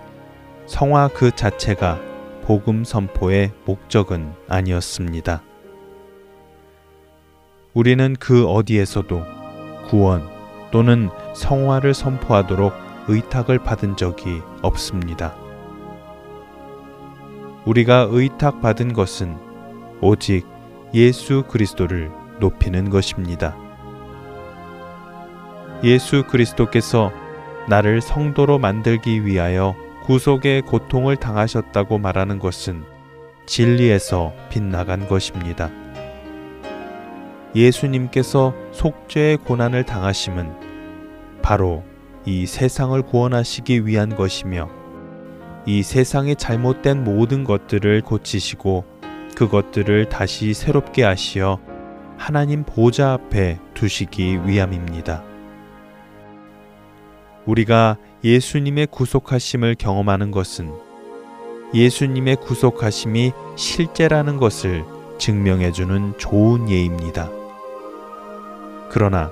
성화 0.67 1.09
그 1.13 1.31
자체가 1.31 2.08
복음 2.43 2.83
선포의 2.83 3.51
목적은 3.65 4.33
아니었습니다. 4.47 5.43
우리는 7.73 8.15
그 8.19 8.47
어디에서도 8.47 9.21
구원 9.87 10.27
또는 10.71 11.09
성화를 11.35 11.93
선포하도록 11.93 12.73
의탁을 13.07 13.59
받은 13.59 13.95
적이 13.95 14.41
없습니다. 14.61 15.35
우리가 17.65 18.07
의탁받은 18.09 18.93
것은 18.93 19.37
오직 20.01 20.45
예수 20.93 21.43
그리스도를 21.47 22.11
높이는 22.39 22.89
것입니다. 22.89 23.55
예수 25.83 26.23
그리스도께서 26.23 27.11
나를 27.67 28.01
성도로 28.01 28.59
만들기 28.59 29.25
위하여 29.25 29.75
구속의 30.09 30.63
고통을 30.63 31.17
당하셨다고 31.17 31.99
말하는 31.99 32.39
것은 32.39 32.83
진리에서 33.45 34.33
빗나간 34.49 35.07
것입니다. 35.07 35.69
예수님께서 37.53 38.55
속죄의 38.71 39.37
고난을 39.37 39.83
당하심은 39.83 40.51
바로 41.43 41.83
이 42.25 42.47
세상을 42.47 42.99
구원하시기 43.03 43.85
위한 43.85 44.15
것이며 44.15 44.71
이 45.67 45.83
세상의 45.83 46.37
잘못된 46.37 47.03
모든 47.03 47.43
것들을 47.43 48.01
고치시고 48.01 48.85
그것들을 49.35 50.09
다시 50.09 50.55
새롭게 50.55 51.03
하시어 51.03 51.59
하나님 52.17 52.63
보좌 52.63 53.13
앞에 53.13 53.59
두시기 53.75 54.39
위함입니다. 54.47 55.23
우리가 57.45 57.97
예수님의 58.23 58.87
구속하심을 58.87 59.75
경험하는 59.75 60.31
것은 60.31 60.73
예수님의 61.73 62.37
구속하심이 62.37 63.31
실제라는 63.55 64.37
것을 64.37 64.83
증명해주는 65.17 66.17
좋은 66.17 66.69
예입니다. 66.69 67.29
그러나 68.89 69.31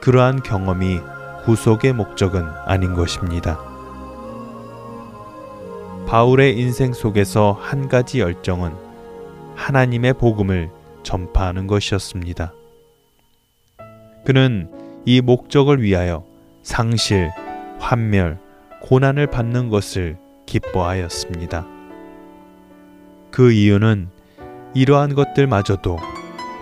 그러한 0.00 0.42
경험이 0.42 0.98
구속의 1.44 1.94
목적은 1.94 2.44
아닌 2.66 2.94
것입니다. 2.94 3.58
바울의 6.06 6.58
인생 6.58 6.92
속에서 6.92 7.56
한 7.58 7.88
가지 7.88 8.20
열정은 8.20 8.72
하나님의 9.54 10.14
복음을 10.14 10.70
전파하는 11.04 11.66
것이었습니다. 11.66 12.52
그는 14.26 14.70
이 15.06 15.22
목적을 15.22 15.82
위하여 15.82 16.24
상실, 16.62 17.30
환멸, 17.80 18.38
고난을 18.82 19.26
받는 19.26 19.68
것을 19.70 20.16
기뻐하였습니다. 20.46 21.66
그 23.30 23.50
이유는 23.50 24.08
이러한 24.74 25.14
것들마저도 25.14 25.98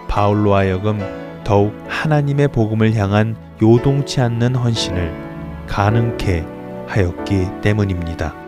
바울로 0.08 0.54
하여금 0.54 0.98
더욱 1.44 1.74
하나님의 1.88 2.48
복음을 2.48 2.94
향한 2.94 3.36
요동치 3.60 4.20
않는 4.20 4.54
헌신을 4.54 5.66
가능케 5.66 6.46
하였기 6.86 7.60
때문입니다. 7.62 8.47